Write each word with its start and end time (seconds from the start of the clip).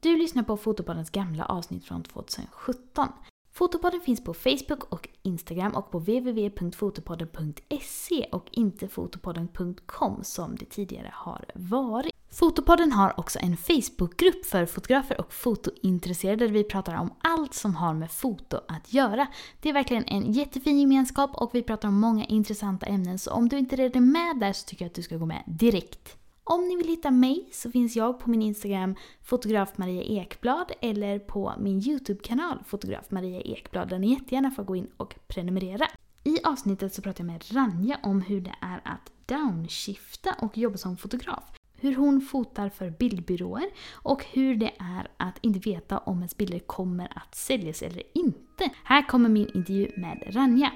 Du 0.00 0.16
lyssnar 0.16 0.42
på 0.42 0.56
Fotopoddens 0.56 1.10
gamla 1.10 1.44
avsnitt 1.44 1.84
från 1.84 2.02
2017. 2.02 3.08
Fotopodden 3.52 4.00
finns 4.00 4.24
på 4.24 4.34
Facebook 4.34 4.92
och 4.92 5.08
Instagram 5.22 5.72
och 5.72 5.90
på 5.90 5.98
www.fotopodden.se 5.98 8.28
och 8.32 8.48
inte 8.50 8.88
fotopodden.com 8.88 10.24
som 10.24 10.56
det 10.56 10.64
tidigare 10.64 11.10
har 11.14 11.44
varit. 11.54 12.12
Fotopodden 12.30 12.92
har 12.92 13.20
också 13.20 13.38
en 13.38 13.56
Facebookgrupp 13.56 14.46
för 14.46 14.66
fotografer 14.66 15.20
och 15.20 15.32
fotointresserade 15.32 16.46
där 16.46 16.52
vi 16.52 16.64
pratar 16.64 16.94
om 16.94 17.14
allt 17.20 17.54
som 17.54 17.74
har 17.74 17.94
med 17.94 18.10
foto 18.10 18.60
att 18.68 18.92
göra. 18.92 19.26
Det 19.60 19.68
är 19.68 19.72
verkligen 19.72 20.04
en 20.04 20.32
jättefin 20.32 20.80
gemenskap 20.80 21.30
och 21.34 21.54
vi 21.54 21.62
pratar 21.62 21.88
om 21.88 22.00
många 22.00 22.24
intressanta 22.24 22.86
ämnen 22.86 23.18
så 23.18 23.30
om 23.30 23.48
du 23.48 23.58
inte 23.58 23.76
redan 23.76 24.02
är 24.02 24.06
med 24.06 24.36
där 24.40 24.52
så 24.52 24.66
tycker 24.66 24.84
jag 24.84 24.90
att 24.90 24.94
du 24.94 25.02
ska 25.02 25.16
gå 25.16 25.26
med 25.26 25.42
direkt. 25.46 26.18
Om 26.50 26.68
ni 26.68 26.76
vill 26.76 26.88
hitta 26.88 27.10
mig 27.10 27.48
så 27.52 27.70
finns 27.70 27.96
jag 27.96 28.20
på 28.20 28.30
min 28.30 28.42
Instagram 28.42 28.94
fotograf 29.22 29.78
Maria 29.78 30.02
Ekblad 30.02 30.72
eller 30.80 31.18
på 31.18 31.52
min 31.58 31.78
YouTube-kanal 31.88 32.58
fotograf 32.66 33.10
Maria 33.10 33.40
Ekblad 33.40 33.88
där 33.88 33.98
ni 33.98 34.10
jättegärna 34.10 34.50
får 34.50 34.64
gå 34.64 34.76
in 34.76 34.90
och 34.96 35.14
prenumerera. 35.26 35.86
I 36.24 36.38
avsnittet 36.44 36.94
så 36.94 37.02
pratar 37.02 37.24
jag 37.24 37.32
med 37.32 37.54
Ranja 37.54 37.98
om 38.02 38.20
hur 38.20 38.40
det 38.40 38.54
är 38.60 38.80
att 38.84 39.12
downshifta 39.26 40.36
och 40.40 40.58
jobba 40.58 40.76
som 40.76 40.96
fotograf. 40.96 41.44
Hur 41.76 41.94
hon 41.96 42.20
fotar 42.20 42.68
för 42.68 42.90
bildbyråer 42.90 43.70
och 43.92 44.24
hur 44.24 44.54
det 44.54 44.72
är 44.78 45.08
att 45.16 45.38
inte 45.40 45.70
veta 45.70 45.98
om 45.98 46.16
ens 46.16 46.36
bilder 46.36 46.58
kommer 46.58 47.18
att 47.18 47.34
säljas 47.34 47.82
eller 47.82 48.02
inte. 48.14 48.70
Här 48.84 49.08
kommer 49.08 49.28
min 49.28 49.50
intervju 49.54 49.90
med 49.96 50.22
Ranja. 50.26 50.72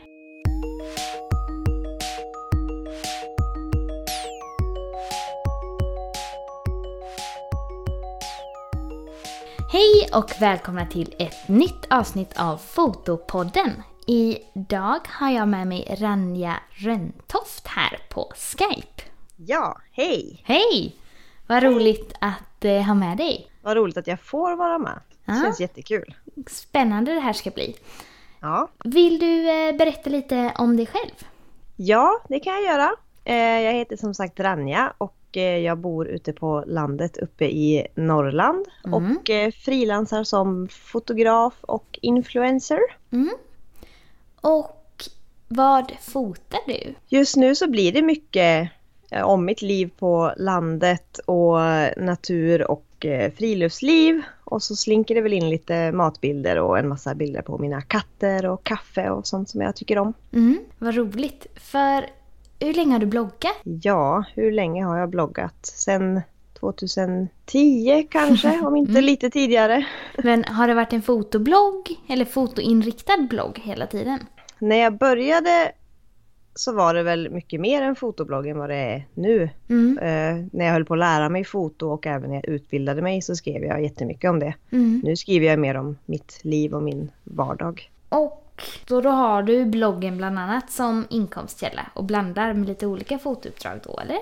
Hej 9.72 10.08
och 10.14 10.30
välkomna 10.40 10.86
till 10.86 11.14
ett 11.18 11.48
nytt 11.48 11.86
avsnitt 11.90 12.40
av 12.40 12.56
Fotopodden. 12.56 13.82
Idag 14.06 15.00
har 15.08 15.30
jag 15.30 15.48
med 15.48 15.66
mig 15.66 15.96
Ranja 16.00 16.56
Röntoft 16.70 17.66
här 17.66 17.98
på 18.10 18.32
Skype. 18.36 19.02
Ja, 19.36 19.78
hej! 19.92 20.42
Hej! 20.44 20.96
Vad 21.46 21.62
roligt 21.62 22.14
att 22.20 22.64
eh, 22.64 22.82
ha 22.82 22.94
med 22.94 23.16
dig. 23.16 23.50
Vad 23.62 23.76
roligt 23.76 23.96
att 23.96 24.06
jag 24.06 24.20
får 24.20 24.56
vara 24.56 24.78
med. 24.78 25.00
Det 25.08 25.32
Ja. 25.32 25.40
känns 25.42 25.60
jättekul. 25.60 26.14
Spännande 26.50 27.14
det 27.14 27.20
här 27.20 27.32
ska 27.32 27.50
bli. 27.50 27.76
Ja. 28.40 28.68
Vill 28.84 29.18
du 29.18 29.50
eh, 29.50 29.76
berätta 29.76 30.10
lite 30.10 30.52
om 30.58 30.76
dig 30.76 30.86
själv? 30.86 31.26
ja, 31.76 32.20
det 32.28 32.40
kan 32.40 32.52
jag 32.54 32.62
göra. 32.62 32.90
Eh, 33.24 33.36
Jag 33.36 33.72
heter 33.72 33.96
som 33.96 34.14
sagt 34.14 34.40
Ranja 34.40 34.92
och 34.98 35.16
eh, 35.36 35.58
jag 35.58 35.78
bor 35.78 36.08
ute 36.08 36.32
på 36.32 36.64
landet 36.66 37.16
uppe 37.16 37.44
i 37.44 37.86
Norrland 37.94 38.66
Mm. 38.84 38.94
och 39.16 39.30
eh, 39.30 39.50
frilansar 39.50 40.24
som 40.24 40.68
fotograf 40.68 41.54
och 41.60 41.98
influencer. 42.02 42.80
Mm. 43.12 43.30
Och 44.40 44.78
vad 45.48 45.92
fotar 46.00 46.60
du? 46.66 46.94
Just 47.08 47.36
nu 47.36 47.54
så 47.54 47.68
blir 47.70 47.92
det 47.92 48.02
mycket 48.02 48.70
eh, 49.10 49.22
om 49.22 49.44
mitt 49.44 49.62
liv 49.62 49.90
på 49.98 50.32
landet 50.36 51.18
och 51.18 51.58
natur 51.96 52.70
och 52.70 52.86
friluftsliv. 53.36 54.22
Och 54.44 54.62
så 54.62 54.76
slinker 54.76 55.14
det 55.14 55.20
väl 55.20 55.32
in 55.32 55.50
lite 55.50 55.92
matbilder 55.92 56.58
och 56.58 56.78
en 56.78 56.88
massa 56.88 57.14
bilder 57.14 57.42
på 57.42 57.58
mina 57.58 57.82
katter 57.82 58.46
och 58.46 58.64
kaffe 58.64 59.10
och 59.10 59.26
sånt 59.26 59.48
som 59.48 59.60
jag 59.60 59.76
tycker 59.76 59.98
om. 59.98 60.12
Mm, 60.32 60.58
vad 60.78 60.94
roligt. 60.94 61.46
För 61.56 62.06
hur 62.64 62.74
länge 62.74 62.92
har 62.92 62.98
du 62.98 63.06
bloggat? 63.06 63.56
Ja, 63.62 64.24
hur 64.34 64.52
länge 64.52 64.84
har 64.84 64.98
jag 64.98 65.10
bloggat? 65.10 65.66
Sen 65.66 66.20
2010 66.60 68.06
kanske, 68.10 68.60
om 68.66 68.76
inte 68.76 69.00
lite 69.00 69.30
tidigare. 69.30 69.86
Men 70.22 70.44
har 70.44 70.68
det 70.68 70.74
varit 70.74 70.92
en 70.92 71.02
fotoblogg 71.02 72.00
eller 72.08 72.24
fotoinriktad 72.24 73.26
blogg 73.30 73.60
hela 73.62 73.86
tiden? 73.86 74.18
När 74.58 74.76
jag 74.76 74.98
började 74.98 75.72
så 76.54 76.72
var 76.72 76.94
det 76.94 77.02
väl 77.02 77.30
mycket 77.30 77.60
mer 77.60 77.82
än 77.82 77.96
fotoblogg 77.96 78.46
än 78.46 78.58
vad 78.58 78.70
det 78.70 78.76
är 78.76 79.06
nu. 79.14 79.50
Mm. 79.68 79.98
Eh, 79.98 80.46
när 80.52 80.64
jag 80.64 80.72
höll 80.72 80.84
på 80.84 80.94
att 80.94 81.00
lära 81.00 81.28
mig 81.28 81.44
foto 81.44 81.88
och 81.88 82.06
även 82.06 82.30
när 82.30 82.36
jag 82.36 82.48
utbildade 82.48 83.02
mig 83.02 83.22
så 83.22 83.36
skrev 83.36 83.64
jag 83.64 83.82
jättemycket 83.82 84.30
om 84.30 84.38
det. 84.38 84.54
Mm. 84.70 85.00
Nu 85.04 85.16
skriver 85.16 85.46
jag 85.46 85.58
mer 85.58 85.76
om 85.76 85.96
mitt 86.06 86.40
liv 86.42 86.74
och 86.74 86.82
min 86.82 87.10
vardag. 87.24 87.90
Och 88.08 88.41
då, 88.86 89.00
då 89.00 89.10
har 89.10 89.42
du 89.42 89.64
bloggen 89.64 90.16
bland 90.16 90.38
annat 90.38 90.70
som 90.70 91.06
inkomstkälla 91.10 91.86
och 91.94 92.04
blandar 92.04 92.52
med 92.52 92.68
lite 92.68 92.86
olika 92.86 93.18
fotouppdrag 93.18 93.80
då, 93.84 94.00
eller? 94.00 94.18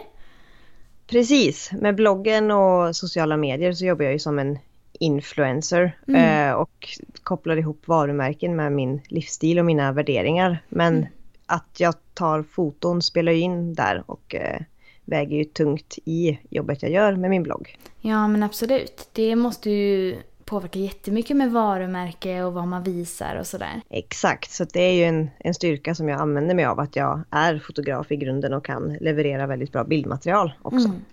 Precis, 1.06 1.72
med 1.72 1.94
bloggen 1.94 2.50
och 2.50 2.96
sociala 2.96 3.36
medier 3.36 3.72
så 3.72 3.84
jobbar 3.84 4.04
jag 4.04 4.12
ju 4.12 4.18
som 4.18 4.38
en 4.38 4.58
influencer 4.92 5.96
eh, 6.06 6.52
och 6.52 6.88
kopplar 7.22 7.56
ihop 7.56 7.88
varumärken 7.88 8.56
med 8.56 8.72
min 8.72 9.00
livsstil 9.08 9.58
och 9.58 9.64
mina 9.64 9.92
värderingar. 9.92 10.62
Men 10.68 11.06
att 11.46 11.80
jag 11.80 11.94
tar 12.14 12.42
foton 12.42 13.02
spelar 13.02 13.32
ju 13.32 13.38
in 13.38 13.74
där 13.74 14.02
och 14.06 14.34
eh, 14.34 14.60
väger 15.04 15.36
ju 15.36 15.44
tungt 15.44 15.98
i 16.04 16.38
jobbet 16.50 16.82
jag 16.82 16.92
gör 16.92 17.16
med 17.16 17.30
min 17.30 17.42
blogg. 17.42 17.78
Ja, 18.00 18.28
men 18.28 18.42
absolut. 18.42 19.08
Det 19.12 19.36
måste 19.36 19.70
ju 19.70 20.16
påverka 20.50 20.78
jättemycket 20.78 21.36
med 21.36 21.52
varumärke 21.52 22.42
och 22.42 22.52
vad 22.52 22.68
man 22.68 22.82
visar 22.82 23.36
och 23.36 23.46
sådär. 23.46 23.80
Exakt, 23.90 24.50
så 24.50 24.64
det 24.64 24.80
är 24.80 24.92
ju 24.92 25.04
en, 25.04 25.30
en 25.38 25.54
styrka 25.54 25.94
som 25.94 26.08
jag 26.08 26.20
använder 26.20 26.54
mig 26.54 26.64
av 26.64 26.80
att 26.80 26.96
jag 26.96 27.20
är 27.30 27.58
fotograf 27.58 28.12
i 28.12 28.16
grunden 28.16 28.54
och 28.54 28.64
kan 28.64 28.94
leverera 29.00 29.46
väldigt 29.46 29.72
bra 29.72 29.84
bildmaterial 29.84 30.52
också. 30.62 30.88
Mm. 30.88 31.04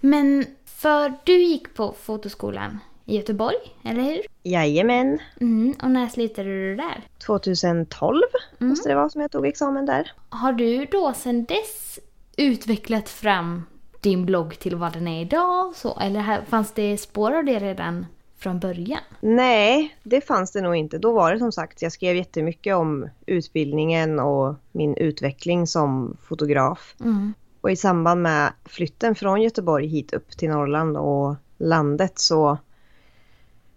Men 0.00 0.44
för 0.64 1.12
du 1.24 1.42
gick 1.42 1.74
på 1.74 1.94
fotoskolan 2.00 2.78
i 3.04 3.16
Göteborg, 3.16 3.56
eller 3.84 4.02
hur? 4.02 4.20
Jajamän, 4.42 5.18
Mm, 5.40 5.74
och 5.82 5.90
när 5.90 6.08
slutade 6.08 6.48
du 6.48 6.76
där? 6.76 7.02
2012 7.26 8.22
måste 8.58 8.88
det 8.88 8.94
vara 8.94 9.08
som 9.08 9.20
jag 9.20 9.30
tog 9.30 9.46
examen 9.46 9.86
där. 9.86 10.12
Har 10.28 10.52
du 10.52 10.84
då 10.84 11.12
sedan 11.12 11.44
dess 11.44 11.98
utvecklat 12.36 13.08
fram 13.08 13.62
din 14.00 14.26
blogg 14.26 14.58
till 14.58 14.76
vad 14.76 14.92
den 14.92 15.08
är 15.08 15.22
idag? 15.22 15.76
Så, 15.76 15.98
eller 16.00 16.20
här, 16.20 16.42
fanns 16.48 16.72
det 16.72 16.98
spår 16.98 17.32
av 17.32 17.44
det 17.44 17.58
redan 17.58 18.06
från 18.38 18.58
början? 18.58 19.00
Nej, 19.20 19.96
det 20.02 20.20
fanns 20.20 20.52
det 20.52 20.60
nog 20.60 20.76
inte. 20.76 20.98
Då 20.98 21.12
var 21.12 21.32
det 21.32 21.38
som 21.38 21.52
sagt, 21.52 21.82
jag 21.82 21.92
skrev 21.92 22.16
jättemycket 22.16 22.74
om 22.74 23.08
utbildningen 23.26 24.18
och 24.18 24.54
min 24.72 24.96
utveckling 24.96 25.66
som 25.66 26.16
fotograf. 26.22 26.94
Mm. 27.00 27.34
Och 27.60 27.70
i 27.70 27.76
samband 27.76 28.22
med 28.22 28.52
flytten 28.64 29.14
från 29.14 29.42
Göteborg 29.42 29.86
hit 29.86 30.12
upp 30.12 30.30
till 30.30 30.50
Norrland 30.50 30.96
och 30.96 31.34
landet 31.58 32.18
så 32.18 32.58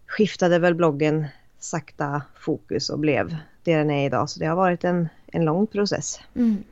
skiftade 0.08 0.60
väl 0.60 0.76
bloggen 0.76 1.26
sakta 1.60 2.22
fokus 2.40 2.90
och 2.90 3.00
blev 3.00 3.36
det 3.64 3.76
den 3.76 3.92
är 3.92 4.06
idag. 4.06 4.30
Så 4.30 4.40
det 4.40 4.46
har 4.46 4.56
varit 4.56 4.84
en, 4.84 5.10
en 5.28 5.46
lång 5.46 5.68
process. 5.68 6.20
Mm. 6.36 6.64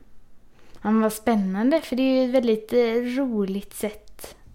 Ja, 0.82 0.90
vad 0.90 1.12
spännande, 1.12 1.80
för 1.80 1.96
det 1.96 2.02
är 2.02 2.22
ju 2.22 2.28
ett 2.28 2.34
väldigt 2.34 2.72
eh, 2.72 3.22
roligt 3.22 3.74
sätt 3.74 4.09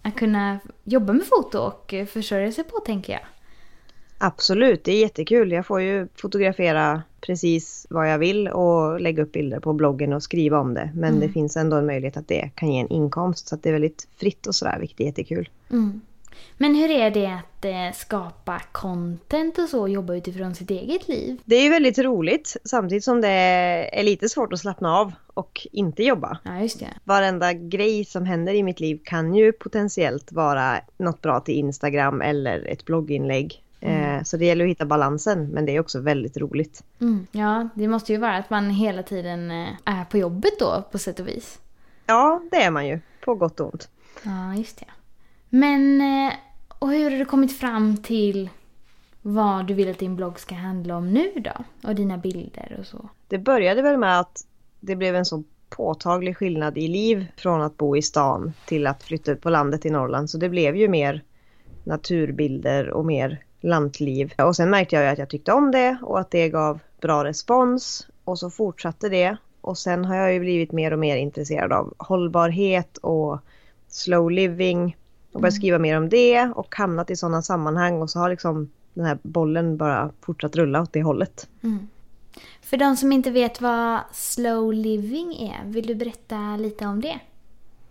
att 0.05 0.15
kunna 0.15 0.59
jobba 0.83 1.13
med 1.13 1.25
foto 1.25 1.59
och 1.59 1.93
eh, 1.93 2.05
försörja 2.05 2.51
sig 2.51 2.63
på, 2.63 2.79
tänker 2.79 3.13
jag. 3.13 3.21
Absolut, 4.17 4.83
det 4.83 4.91
är 4.91 5.01
jättekul. 5.01 5.51
Jag 5.51 5.65
får 5.65 5.81
ju 5.81 6.07
fotografera 6.15 7.03
precis 7.21 7.87
vad 7.89 8.11
jag 8.11 8.17
vill 8.17 8.47
och 8.47 9.01
lägga 9.01 9.23
upp 9.23 9.31
bilder 9.31 9.59
på 9.59 9.73
bloggen 9.73 10.13
och 10.13 10.23
skriva 10.23 10.59
om 10.59 10.73
det. 10.73 10.91
Men 10.95 11.19
det 11.19 11.29
finns 11.29 11.57
ändå 11.57 11.77
en 11.77 11.85
möjlighet 11.85 12.17
att 12.17 12.27
det 12.27 12.49
kan 12.55 12.71
ge 12.71 12.79
en 12.79 12.87
inkomst. 12.87 13.47
Så 13.47 13.55
att 13.55 13.63
det 13.63 13.69
är 13.69 13.73
väldigt 13.73 14.07
fritt 14.17 14.47
och 14.47 14.55
sådär, 14.55 14.77
vilket 14.79 14.99
är 14.99 15.03
jättekul. 15.03 15.49
Mm. 15.71 16.01
Men 16.57 16.75
hur 16.75 16.91
är 16.91 17.11
det 17.11 17.27
att 17.27 17.65
eh, 17.65 17.97
skapa 17.99 18.61
content 18.71 19.57
och 19.57 19.69
så, 19.69 19.81
och 19.81 19.89
jobba 19.89 20.15
utifrån 20.15 20.55
sitt 20.55 20.69
eget 20.71 21.07
liv? 21.07 21.41
Det 21.45 21.55
är 21.55 21.63
ju 21.63 21.69
väldigt 21.69 21.97
roligt 21.99 22.57
samtidigt 22.63 23.03
som 23.03 23.21
det 23.21 23.29
är 23.99 24.03
lite 24.03 24.29
svårt 24.29 24.53
att 24.53 24.59
slappna 24.59 24.97
av 24.97 25.11
och 25.33 25.67
inte 25.71 26.03
jobba. 26.03 26.37
Ja, 26.43 26.59
just 26.59 26.79
det. 26.79 26.93
Varenda 27.03 27.53
grej 27.53 28.05
som 28.05 28.25
händer 28.25 28.53
i 28.53 28.63
mitt 28.63 28.79
liv 28.79 28.99
kan 29.05 29.35
ju 29.35 29.51
potentiellt 29.51 30.31
vara 30.31 30.77
något 30.97 31.21
bra 31.21 31.39
till 31.39 31.55
Instagram 31.55 32.21
eller 32.21 32.67
ett 32.67 32.85
blogginlägg. 32.85 33.61
Eh, 33.81 34.23
Så 34.23 34.37
det 34.37 34.45
gäller 34.45 34.65
att 34.65 34.71
hitta 34.71 34.85
balansen 34.85 35.47
men 35.49 35.65
det 35.65 35.75
är 35.75 35.79
också 35.79 35.99
väldigt 35.99 36.37
roligt. 36.37 36.83
Mm. 37.01 37.27
Ja, 37.31 37.69
det 37.75 37.87
måste 37.87 38.11
ju 38.11 38.17
vara 38.17 38.35
att 38.37 38.49
man 38.49 38.69
hela 38.69 39.03
tiden 39.03 39.51
eh, 39.51 39.67
är 39.85 40.05
på 40.05 40.17
jobbet 40.17 40.59
då, 40.59 40.83
på 40.91 40.97
sätt 40.97 41.19
och 41.19 41.27
vis. 41.27 41.59
Ja, 42.05 42.41
det 42.51 42.57
är 42.57 42.71
man 42.71 42.87
ju. 42.87 42.99
På 43.25 43.35
gott 43.35 43.59
och 43.59 43.73
ont. 43.73 43.89
Ja, 44.23 44.53
just 44.55 44.79
det. 44.79 44.85
Men, 45.49 46.01
eh, 46.01 46.33
och 46.79 46.91
hur 46.91 47.11
har 47.11 47.17
du 47.17 47.25
kommit 47.25 47.57
fram 47.57 47.97
till 47.97 48.49
vad 49.21 49.67
du 49.67 49.73
vill 49.73 49.89
att 49.89 49.99
din 49.99 50.15
blogg 50.15 50.39
ska 50.39 50.55
handla 50.55 50.97
om 50.97 51.13
nu 51.13 51.31
då? 51.35 51.63
Och 51.89 51.95
dina 51.95 52.17
bilder 52.17 52.75
och 52.79 52.85
så. 52.85 53.09
Det 53.27 53.37
började 53.37 53.81
väl 53.81 53.97
med 53.97 54.19
att 54.19 54.45
det 54.79 54.95
blev 54.95 55.15
en 55.15 55.25
så 55.25 55.43
påtaglig 55.69 56.37
skillnad 56.37 56.77
i 56.77 56.87
liv 56.87 57.25
från 57.37 57.61
att 57.61 57.77
bo 57.77 57.97
i 57.97 58.01
stan 58.01 58.53
till 58.65 58.87
att 58.87 59.03
flytta 59.03 59.31
ut 59.31 59.41
på 59.41 59.49
landet 59.49 59.85
i 59.85 59.89
Norrland. 59.89 60.29
Så 60.29 60.37
det 60.37 60.49
blev 60.49 60.75
ju 60.75 60.87
mer 60.87 61.23
naturbilder 61.83 62.89
och 62.89 63.05
mer 63.05 63.43
lantliv. 63.61 64.33
Och 64.37 64.55
sen 64.55 64.69
märkte 64.69 64.95
jag 64.95 65.03
ju 65.03 65.09
att 65.09 65.19
jag 65.19 65.29
tyckte 65.29 65.51
om 65.51 65.71
det 65.71 65.97
och 66.03 66.19
att 66.19 66.31
det 66.31 66.49
gav 66.49 66.79
bra 67.01 67.23
respons. 67.23 68.07
Och 68.23 68.39
så 68.39 68.49
fortsatte 68.49 69.09
det. 69.09 69.37
Och 69.61 69.77
sen 69.77 70.05
har 70.05 70.15
jag 70.15 70.33
ju 70.33 70.39
blivit 70.39 70.71
mer 70.71 70.93
och 70.93 70.99
mer 70.99 71.17
intresserad 71.17 71.71
av 71.71 71.93
hållbarhet 71.97 72.97
och 72.97 73.39
slow 73.87 74.31
living. 74.31 74.97
Och 75.35 75.41
börjat 75.41 75.55
skriva 75.55 75.79
mer 75.79 75.97
om 75.97 76.09
det 76.09 76.51
och 76.55 76.75
hamnat 76.75 77.09
i 77.09 77.15
sådana 77.15 77.41
sammanhang 77.41 78.01
och 78.01 78.09
så 78.09 78.19
har 78.19 78.29
liksom 78.29 78.71
den 78.93 79.05
här 79.05 79.17
bollen 79.23 79.77
bara 79.77 80.11
fortsatt 80.21 80.55
rulla 80.55 80.81
åt 80.81 80.93
det 80.93 81.03
hållet. 81.03 81.47
Mm. 81.63 81.87
För 82.61 82.77
de 82.77 82.97
som 82.97 83.11
inte 83.11 83.31
vet 83.31 83.61
vad 83.61 83.99
slow 84.11 84.73
living 84.73 85.33
är, 85.33 85.65
vill 85.65 85.87
du 85.87 85.95
berätta 85.95 86.57
lite 86.57 86.85
om 86.85 87.01
det? 87.01 87.19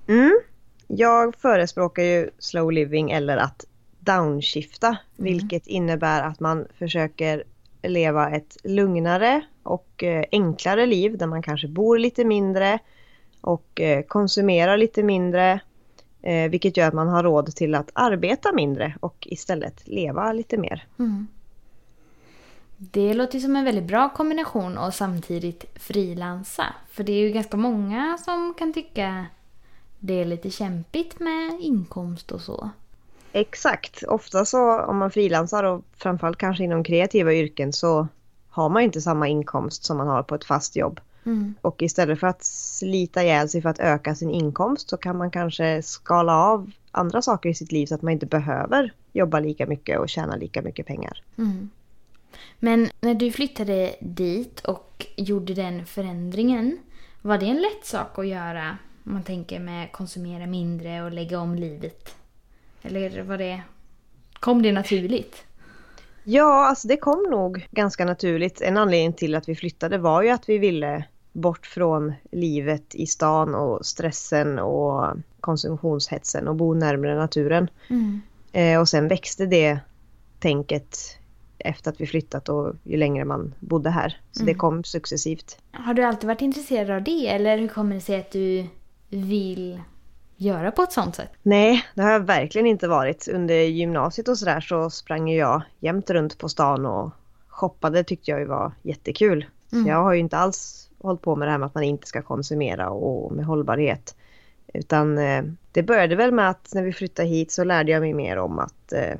Mm. 0.06 0.38
Jag 0.86 1.36
förespråkar 1.36 2.02
ju 2.02 2.30
slow 2.38 2.72
living 2.72 3.10
eller 3.10 3.36
att 3.36 3.64
downshifta, 4.00 4.86
mm. 4.86 4.98
vilket 5.16 5.66
innebär 5.66 6.22
att 6.22 6.40
man 6.40 6.66
försöker 6.78 7.44
leva 7.82 8.30
ett 8.30 8.56
lugnare 8.64 9.40
och 9.62 10.04
eh, 10.04 10.24
enklare 10.32 10.86
liv 10.86 11.18
där 11.18 11.26
man 11.26 11.42
kanske 11.42 11.68
bor 11.68 11.98
lite 11.98 12.24
mindre 12.24 12.78
och 13.40 13.80
eh, 13.80 14.02
konsumerar 14.02 14.76
lite 14.76 15.02
mindre. 15.02 15.60
Eh, 16.24 16.50
vilket 16.50 16.76
gör 16.76 16.88
att 16.88 16.94
man 16.94 17.08
har 17.08 17.22
råd 17.22 17.56
till 17.56 17.74
att 17.74 17.90
arbeta 17.92 18.52
mindre 18.52 18.94
och 19.00 19.28
istället 19.30 19.88
leva 19.88 20.32
lite 20.32 20.56
mer. 20.56 20.86
Mm. 20.98 21.26
Det 22.76 23.14
låter 23.14 23.38
som 23.38 23.56
en 23.56 23.64
väldigt 23.64 23.84
bra 23.84 24.08
kombination 24.08 24.78
och 24.78 24.94
samtidigt 24.94 25.64
frilansa. 25.74 26.64
För 26.90 27.04
det 27.04 27.12
är 27.12 27.20
ju 27.20 27.30
ganska 27.30 27.56
många 27.56 28.18
som 28.24 28.54
kan 28.58 28.72
tycka 28.72 29.26
det 29.98 30.20
är 30.20 30.24
lite 30.24 30.50
kämpigt 30.50 31.20
med 31.20 31.60
inkomst 31.60 32.32
och 32.32 32.40
så. 32.40 32.70
Exakt. 33.32 34.02
Ofta 34.02 34.44
så 34.44 34.80
om 34.80 34.96
man 34.96 35.10
frilansar 35.10 35.64
och 35.64 35.84
framförallt 35.96 36.38
kanske 36.38 36.64
inom 36.64 36.84
kreativa 36.84 37.34
yrken 37.34 37.72
så 37.72 38.08
har 38.48 38.68
man 38.68 38.82
inte 38.82 39.00
samma 39.00 39.28
inkomst 39.28 39.84
som 39.84 39.96
man 39.96 40.08
har 40.08 40.22
på 40.22 40.34
ett 40.34 40.44
fast 40.44 40.76
jobb. 40.76 41.00
Mm. 41.26 41.54
Och 41.60 41.82
istället 41.82 42.20
för 42.20 42.26
att 42.26 42.44
slita 42.44 43.22
ihjäl 43.22 43.48
sig 43.48 43.62
för 43.62 43.68
att 43.68 43.78
öka 43.78 44.14
sin 44.14 44.30
inkomst 44.30 44.88
så 44.88 44.96
kan 44.96 45.16
man 45.16 45.30
kanske 45.30 45.82
skala 45.82 46.36
av 46.36 46.70
andra 46.90 47.22
saker 47.22 47.48
i 47.48 47.54
sitt 47.54 47.72
liv 47.72 47.86
så 47.86 47.94
att 47.94 48.02
man 48.02 48.12
inte 48.12 48.26
behöver 48.26 48.92
jobba 49.12 49.40
lika 49.40 49.66
mycket 49.66 49.98
och 49.98 50.08
tjäna 50.08 50.36
lika 50.36 50.62
mycket 50.62 50.86
pengar. 50.86 51.22
Mm. 51.38 51.70
Men 52.58 52.88
när 53.00 53.14
du 53.14 53.32
flyttade 53.32 53.94
dit 54.00 54.60
och 54.60 55.06
gjorde 55.16 55.54
den 55.54 55.86
förändringen, 55.86 56.78
var 57.22 57.38
det 57.38 57.46
en 57.46 57.62
lätt 57.62 57.84
sak 57.84 58.18
att 58.18 58.26
göra? 58.26 58.78
Om 59.04 59.12
man 59.12 59.22
tänker 59.22 59.60
med 59.60 59.92
konsumera 59.92 60.46
mindre 60.46 61.02
och 61.02 61.12
lägga 61.12 61.40
om 61.40 61.54
livet. 61.54 62.14
Eller 62.82 63.22
var 63.22 63.38
det, 63.38 63.62
kom 64.32 64.62
det 64.62 64.72
naturligt? 64.72 65.44
Ja, 66.24 66.66
alltså 66.66 66.88
det 66.88 66.96
kom 66.96 67.22
nog 67.30 67.68
ganska 67.70 68.04
naturligt. 68.04 68.60
En 68.60 68.76
anledning 68.76 69.12
till 69.12 69.34
att 69.34 69.48
vi 69.48 69.54
flyttade 69.54 69.98
var 69.98 70.22
ju 70.22 70.30
att 70.30 70.48
vi 70.48 70.58
ville 70.58 71.04
bort 71.34 71.66
från 71.66 72.12
livet 72.30 72.94
i 72.94 73.06
stan 73.06 73.54
och 73.54 73.86
stressen 73.86 74.58
och 74.58 75.16
konsumtionshetsen 75.40 76.48
och 76.48 76.56
bo 76.56 76.74
närmare 76.74 77.16
naturen. 77.16 77.68
Mm. 77.90 78.20
Eh, 78.52 78.80
och 78.80 78.88
sen 78.88 79.08
växte 79.08 79.46
det 79.46 79.78
tänket 80.38 80.98
efter 81.58 81.90
att 81.90 82.00
vi 82.00 82.06
flyttat 82.06 82.48
och 82.48 82.74
ju 82.82 82.96
längre 82.96 83.24
man 83.24 83.54
bodde 83.60 83.90
här. 83.90 84.20
Så 84.32 84.42
mm. 84.42 84.52
det 84.52 84.58
kom 84.58 84.84
successivt. 84.84 85.58
Har 85.72 85.94
du 85.94 86.02
alltid 86.02 86.26
varit 86.26 86.42
intresserad 86.42 86.90
av 86.90 87.02
det 87.02 87.28
eller 87.28 87.58
hur 87.58 87.68
kommer 87.68 87.94
det 87.94 88.00
sig 88.00 88.20
att 88.20 88.30
du 88.30 88.66
vill 89.08 89.80
göra 90.36 90.70
på 90.70 90.82
ett 90.82 90.92
sånt 90.92 91.16
sätt? 91.16 91.30
Nej, 91.42 91.84
det 91.94 92.02
har 92.02 92.10
jag 92.10 92.20
verkligen 92.20 92.66
inte 92.66 92.88
varit. 92.88 93.28
Under 93.28 93.54
gymnasiet 93.54 94.28
och 94.28 94.38
sådär 94.38 94.60
så 94.60 94.90
sprang 94.90 95.30
jag 95.30 95.62
jämt 95.80 96.10
runt 96.10 96.38
på 96.38 96.48
stan 96.48 96.86
och 96.86 97.10
shoppade 97.48 98.04
tyckte 98.04 98.30
jag 98.30 98.40
ju 98.40 98.46
var 98.46 98.72
jättekul. 98.82 99.46
Mm. 99.72 99.84
Så 99.84 99.90
jag 99.90 100.02
har 100.02 100.12
ju 100.12 100.20
inte 100.20 100.36
alls 100.36 100.83
hållit 101.04 101.22
på 101.22 101.36
med 101.36 101.48
det 101.48 101.52
här 101.52 101.58
med 101.58 101.66
att 101.66 101.74
man 101.74 101.84
inte 101.84 102.06
ska 102.06 102.22
konsumera 102.22 102.90
och 102.90 103.32
med 103.32 103.44
hållbarhet. 103.44 104.16
Utan 104.74 105.18
eh, 105.18 105.44
det 105.72 105.82
började 105.82 106.16
väl 106.16 106.32
med 106.32 106.50
att 106.50 106.70
när 106.74 106.82
vi 106.82 106.92
flyttade 106.92 107.28
hit 107.28 107.52
så 107.52 107.64
lärde 107.64 107.92
jag 107.92 108.00
mig 108.00 108.14
mer 108.14 108.38
om 108.38 108.58
att 108.58 108.92
eh, 108.92 109.18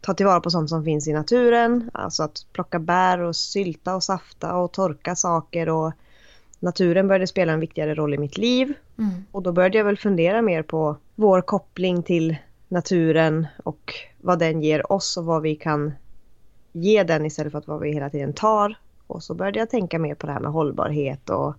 ta 0.00 0.14
tillvara 0.14 0.40
på 0.40 0.50
sånt 0.50 0.70
som 0.70 0.84
finns 0.84 1.08
i 1.08 1.12
naturen. 1.12 1.90
Alltså 1.94 2.22
att 2.22 2.46
plocka 2.52 2.78
bär 2.78 3.20
och 3.20 3.36
sylta 3.36 3.94
och 3.94 4.02
safta 4.02 4.56
och 4.56 4.72
torka 4.72 5.16
saker 5.16 5.68
och 5.68 5.92
naturen 6.58 7.08
började 7.08 7.26
spela 7.26 7.52
en 7.52 7.60
viktigare 7.60 7.94
roll 7.94 8.14
i 8.14 8.18
mitt 8.18 8.38
liv. 8.38 8.74
Mm. 8.98 9.10
Och 9.32 9.42
då 9.42 9.52
började 9.52 9.78
jag 9.78 9.84
väl 9.84 9.98
fundera 9.98 10.42
mer 10.42 10.62
på 10.62 10.96
vår 11.14 11.40
koppling 11.40 12.02
till 12.02 12.36
naturen 12.68 13.46
och 13.64 13.94
vad 14.20 14.38
den 14.38 14.62
ger 14.62 14.92
oss 14.92 15.16
och 15.16 15.24
vad 15.24 15.42
vi 15.42 15.56
kan 15.56 15.92
ge 16.72 17.02
den 17.02 17.26
istället 17.26 17.52
för 17.52 17.58
att 17.58 17.68
vad 17.68 17.80
vi 17.80 17.92
hela 17.92 18.10
tiden 18.10 18.32
tar. 18.32 18.76
Och 19.10 19.22
så 19.22 19.34
började 19.34 19.58
jag 19.58 19.70
tänka 19.70 19.98
mer 19.98 20.14
på 20.14 20.26
det 20.26 20.32
här 20.32 20.40
med 20.40 20.52
hållbarhet 20.52 21.30
och 21.30 21.54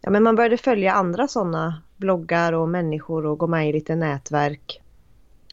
ja, 0.00 0.10
men 0.10 0.22
man 0.22 0.36
började 0.36 0.56
följa 0.56 0.92
andra 0.92 1.28
sådana 1.28 1.82
bloggar 1.96 2.52
och 2.52 2.68
människor 2.68 3.26
och 3.26 3.38
gå 3.38 3.46
med 3.46 3.68
i 3.68 3.72
lite 3.72 3.96
nätverk 3.96 4.82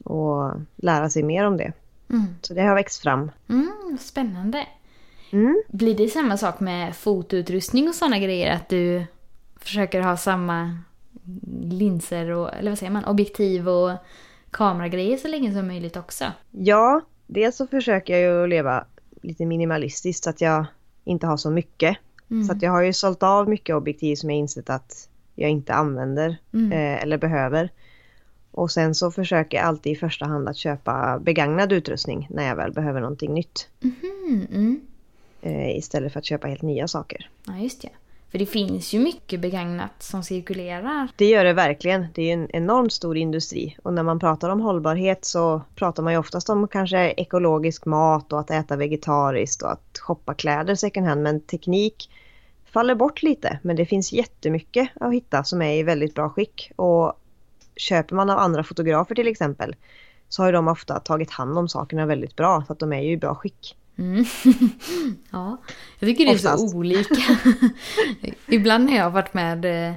och 0.04 0.52
lära 0.76 1.10
sig 1.10 1.24
mer 1.24 1.46
om 1.46 1.58
det. 1.58 1.74
Mm. 2.10 2.26
Så 2.42 2.54
det 2.54 2.62
har 2.62 2.76
växt 2.76 3.02
fram. 3.02 3.32
Mm, 3.50 3.98
spännande. 4.00 4.68
Mm. 5.32 5.64
Blir 5.68 5.96
det 5.96 6.08
samma 6.08 6.38
sak 6.38 6.60
med 6.60 6.96
fotoutrustning 6.96 7.88
och 7.88 7.96
sådana 7.96 8.20
grejer? 8.20 8.56
Att 8.56 8.70
du 8.70 9.06
försöker 9.60 10.02
ha 10.02 10.18
samma 10.18 10.78
linser 11.62 12.30
och, 12.30 12.54
eller 12.54 12.72
vad 12.72 12.78
säger 12.78 12.92
man, 12.92 13.06
objektiv 13.06 13.70
och 13.70 13.92
kameragrejer 14.52 15.18
så 15.18 15.28
länge 15.28 15.54
som 15.54 15.68
möjligt 15.68 15.98
också? 15.98 16.26
Ja, 16.52 17.02
dels 17.28 17.56
så 17.56 17.68
försöker 17.68 18.18
jag 18.18 18.22
ju 18.22 18.48
leva 18.48 18.86
lite 19.22 19.46
minimalistiskt 19.46 20.24
så 20.24 20.30
att 20.30 20.42
jag 20.42 20.66
inte 21.04 21.28
har 21.28 21.38
så 21.38 21.52
mycket. 21.52 21.98
Mm. 22.32 22.44
Så 22.44 22.54
att 22.54 22.62
jag 22.62 22.72
har 22.72 22.82
ju 22.82 22.94
sålt 22.94 23.24
av 23.24 23.50
mycket 23.50 23.76
objektiv 23.76 24.16
som 24.16 24.30
jag 24.30 24.40
insett 24.40 24.70
att 24.70 25.10
jag 25.36 25.50
inte 25.50 25.74
använder 25.74 26.38
mm. 26.54 26.72
eh, 26.72 27.04
eller 27.04 27.18
behöver. 27.18 27.70
Och 28.52 28.72
sen 28.72 28.96
så 28.96 29.12
försöker 29.12 29.58
jag 29.58 29.66
alltid 29.66 29.94
i 29.94 29.96
första 29.96 30.26
hand 30.26 30.50
att 30.50 30.58
köpa 30.58 31.20
begagnad 31.20 31.72
utrustning 31.72 32.28
när 32.30 32.48
jag 32.48 32.56
väl 32.56 32.72
behöver 32.72 33.02
någonting 33.02 33.34
nytt. 33.34 33.68
Mm. 33.82 34.48
Mm. 34.52 34.82
Eh, 35.42 35.78
istället 35.78 36.14
för 36.14 36.20
att 36.20 36.26
köpa 36.26 36.48
helt 36.48 36.62
nya 36.62 36.88
saker. 36.88 37.30
Ja, 37.48 37.58
just 37.58 37.82
det. 37.82 37.90
För 38.32 38.40
det 38.40 38.46
finns 38.46 38.94
ju 38.94 39.00
mycket 39.00 39.40
begagnat 39.40 40.04
som 40.04 40.24
cirkulerar. 40.24 41.08
Det 41.16 41.26
gör 41.26 41.44
det 41.44 41.54
verkligen. 41.54 42.06
Det 42.14 42.30
är 42.30 42.34
en 42.34 42.56
enormt 42.56 42.94
stor 42.94 43.18
industri. 43.18 43.78
Och 43.84 43.94
när 43.94 44.04
man 44.04 44.20
pratar 44.20 44.50
om 44.50 44.62
hållbarhet 44.62 45.26
så 45.26 45.62
pratar 45.76 46.04
man 46.04 46.14
ju 46.14 46.20
oftast 46.20 46.50
om 46.50 46.68
kanske 46.68 47.12
ekologisk 47.12 47.86
mat 47.86 48.34
och 48.34 48.40
att 48.40 48.52
äta 48.52 48.76
vegetariskt 48.76 49.62
och 49.62 49.72
att 49.72 50.00
shoppa 50.00 50.34
kläder 50.34 50.76
second 50.76 51.08
hand. 51.08 51.24
Men 51.24 51.42
teknik 51.42 52.10
faller 52.66 52.96
bort 52.96 53.24
lite. 53.24 53.60
Men 53.62 53.76
det 53.76 53.86
finns 53.86 54.14
jättemycket 54.14 54.90
att 54.96 55.14
hitta 55.14 55.44
som 55.44 55.62
är 55.62 55.74
i 55.74 55.84
väldigt 55.84 56.16
bra 56.16 56.30
skick. 56.30 56.72
Och 56.76 57.14
köper 57.76 58.16
man 58.16 58.30
av 58.30 58.38
andra 58.38 58.64
fotografer 58.64 59.16
till 59.16 59.28
exempel 59.28 59.76
så 60.30 60.44
har 60.44 60.54
de 60.54 60.68
ofta 60.68 61.00
tagit 61.00 61.32
hand 61.32 61.58
om 61.58 61.70
sakerna 61.70 62.06
väldigt 62.06 62.36
bra 62.36 62.64
så 62.68 62.74
att 62.74 62.80
de 62.80 62.94
är 62.94 63.02
ju 63.02 63.12
i 63.12 63.18
bra 63.18 63.36
skick. 63.36 63.76
Mm. 64.02 64.26
ja, 65.32 65.58
jag 66.00 66.10
tycker 66.10 66.26
det 66.26 66.32
är 66.32 66.36
Oftast. 66.36 66.72
så 66.72 66.78
olika. 66.78 67.16
Ibland 68.48 68.86
när 68.86 68.96
jag 68.96 69.04
har 69.04 69.12
varit 69.12 69.34
med 69.34 69.90
eh, 69.90 69.96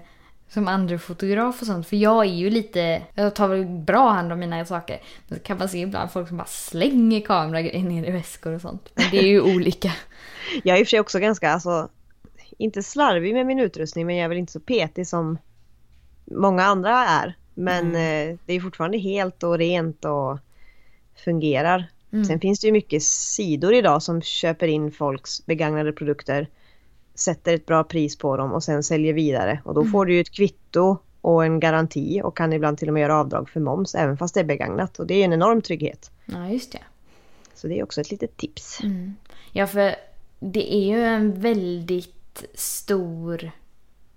som 0.49 0.69
andra 0.69 0.99
fotograf 0.99 1.61
och 1.61 1.67
sånt. 1.67 1.87
För 1.87 1.97
jag 1.97 2.25
är 2.25 2.35
ju 2.35 2.51
lite, 2.51 3.03
jag 3.15 3.35
tar 3.35 3.49
väl 3.49 3.65
bra 3.67 4.11
hand 4.11 4.33
om 4.33 4.39
mina 4.39 4.65
saker. 4.65 5.01
Men 5.29 5.41
kan 5.41 5.59
man 5.59 5.69
se 5.69 5.79
ibland 5.79 6.11
folk 6.11 6.29
som 6.29 6.37
bara 6.37 6.47
slänger 6.47 7.21
kameror 7.21 7.83
ner 7.83 8.09
i 8.09 8.11
väskor 8.11 8.53
och 8.53 8.61
sånt. 8.61 8.91
Men 8.95 9.11
det 9.11 9.19
är 9.19 9.27
ju 9.27 9.41
olika. 9.41 9.93
Jag 10.63 10.77
är 10.77 10.81
i 10.81 10.83
och 10.83 10.87
för 10.87 10.91
sig 10.91 11.01
också 11.01 11.19
ganska, 11.19 11.51
alltså, 11.51 11.89
inte 12.59 12.83
slarvig 12.83 13.35
med 13.35 13.47
min 13.47 13.61
utrustning 13.61 14.07
men 14.07 14.17
jag 14.17 14.25
är 14.25 14.29
väl 14.29 14.39
inte 14.39 14.53
så 14.53 14.61
petig 14.61 15.07
som 15.07 15.39
många 16.25 16.63
andra 16.65 17.07
är. 17.07 17.37
Men 17.55 17.87
mm. 17.87 18.31
eh, 18.31 18.39
det 18.47 18.55
är 18.55 18.61
fortfarande 18.61 18.99
helt 18.99 19.43
och 19.43 19.59
rent 19.59 20.05
och 20.05 20.39
fungerar. 21.25 21.94
Mm. 22.15 22.25
Sen 22.25 22.41
finns 22.41 22.61
det 22.61 22.67
ju 22.67 22.73
mycket 22.73 23.03
sidor 23.03 23.75
idag 23.75 24.03
som 24.03 24.23
köper 24.23 24.67
in 24.67 24.93
folks 24.93 25.47
begagnade 25.47 25.93
produkter, 25.93 26.49
sätter 27.15 27.55
ett 27.55 27.67
bra 27.67 27.85
pris 27.85 28.19
på 28.19 28.37
dem 28.37 28.53
och 28.53 28.65
sen 28.65 28.83
säljer 28.83 29.13
vidare. 29.13 29.61
Och 29.65 29.75
då 29.75 29.81
mm. 29.81 29.93
får 29.93 30.07
du 30.07 30.15
ju 30.15 30.21
ett 30.21 30.31
kvitto 30.31 30.97
och 31.21 31.45
en 31.45 31.61
garanti 31.61 32.21
och 32.25 32.37
kan 32.37 32.53
ibland 32.53 32.79
till 32.79 32.89
och 32.89 32.95
med 32.95 33.01
göra 33.01 33.17
avdrag 33.17 33.49
för 33.49 33.61
moms 33.61 33.95
även 33.95 34.17
fast 34.17 34.35
det 34.35 34.41
är 34.41 34.45
begagnat. 34.45 34.99
Och 34.99 35.07
det 35.07 35.15
är 35.15 35.25
en 35.25 35.33
enorm 35.33 35.63
trygghet. 35.63 36.11
Ja, 36.25 36.49
just 36.49 36.73
det. 36.73 36.83
Så 37.55 37.67
det 37.67 37.79
är 37.79 37.83
också 37.83 38.01
ett 38.01 38.11
litet 38.11 38.37
tips. 38.37 38.81
Mm. 38.83 39.15
Ja, 39.53 39.67
för 39.67 39.95
det 40.41 40.75
är 40.75 40.87
ju 40.87 41.03
en 41.05 41.41
väldigt 41.41 42.45
stor, 42.55 43.51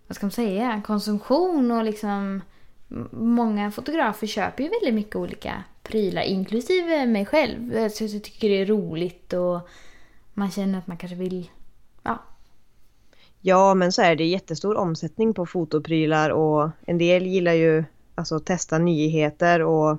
vad 0.08 0.16
ska 0.16 0.26
man 0.26 0.32
säga, 0.32 0.82
konsumtion 0.86 1.72
och 1.72 1.84
liksom 1.84 2.42
många 3.12 3.72
fotografer 3.72 4.28
köper 4.28 4.64
ju 4.64 4.70
väldigt 4.70 4.94
mycket 4.94 5.16
olika 5.16 5.64
prylar, 5.88 6.22
inklusive 6.22 7.06
mig 7.06 7.26
själv. 7.26 7.90
Så 7.90 8.04
jag 8.04 8.24
tycker 8.24 8.50
det 8.50 8.62
är 8.62 8.66
roligt 8.66 9.34
och 9.34 9.70
man 10.34 10.52
känner 10.52 10.80
att 10.80 10.88
man 10.88 10.98
kanske 10.98 11.16
vill, 11.16 11.50
ja. 12.04 12.24
Ja, 13.42 13.74
men 13.74 13.92
så 13.92 14.02
är 14.02 14.16
det 14.16 14.26
jättestor 14.26 14.78
omsättning 14.78 15.34
på 15.34 15.46
fotoprylar 15.46 16.30
och 16.30 16.70
en 16.86 16.98
del 16.98 17.26
gillar 17.26 17.54
ju 17.54 17.84
alltså 18.16 18.36
att 18.36 18.46
testa 18.46 18.78
nyheter 18.78 19.62
och 19.62 19.98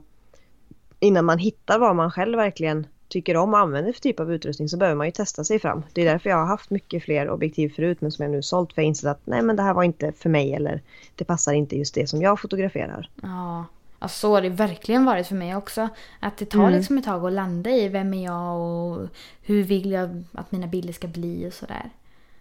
innan 1.01 1.25
man 1.25 1.39
hittar 1.39 1.79
vad 1.79 1.97
man 1.97 2.11
själv 2.11 2.37
verkligen 2.37 2.87
tycker 3.09 3.37
om 3.37 3.55
och 3.55 3.59
använder 3.59 3.93
för 3.93 4.01
typ 4.01 4.21
av 4.21 4.33
utrustning 4.33 4.69
så 4.69 4.77
behöver 4.77 4.97
man 4.97 5.07
ju 5.07 5.13
testa 5.13 5.45
sig 5.45 5.59
fram. 5.59 5.83
Det 5.93 6.01
är 6.01 6.05
därför 6.05 6.31
jag 6.31 6.37
har 6.37 6.47
haft 6.47 6.71
mycket 6.71 7.03
fler 7.03 7.31
objektiv 7.31 7.69
förut 7.69 8.01
men 8.01 8.13
som 8.13 8.23
jag 8.23 8.33
nu 8.33 8.43
sålt 8.43 8.73
för 8.73 8.83
jag 8.83 8.87
insett 8.87 9.11
att 9.11 9.27
nej 9.27 9.43
men 9.43 9.57
det 9.57 9.63
här 9.63 9.75
var 9.75 9.83
inte 9.83 10.13
för 10.13 10.31
mig 10.31 10.55
eller 10.55 10.83
det 11.15 11.25
passar 11.25 11.53
inte 11.53 11.77
just 11.77 11.95
det 11.95 12.07
som 12.07 12.23
jag 12.23 12.41
fotograferar. 12.41 13.11
Ja, 13.23 13.65
Ja, 14.01 14.09
så 14.09 14.35
har 14.35 14.43
det 14.43 14.49
verkligen 14.49 15.05
varit 15.05 15.27
för 15.27 15.35
mig 15.35 15.57
också. 15.57 15.89
Att 16.21 16.37
det 16.37 16.45
tar 16.45 16.61
mm. 16.61 16.75
liksom 16.75 16.99
ett 16.99 17.05
tag 17.05 17.27
att 17.27 17.33
landa 17.33 17.71
i 17.71 17.89
vem 17.89 18.15
är 18.15 18.25
jag 18.25 18.61
och 18.61 19.09
hur 19.43 19.63
vill 19.63 19.91
jag 19.91 20.25
att 20.33 20.53
mina 20.53 20.67
bilder 20.67 20.93
ska 20.93 21.09
bli 21.09 21.49
och 21.49 21.53
sådär. 21.53 21.91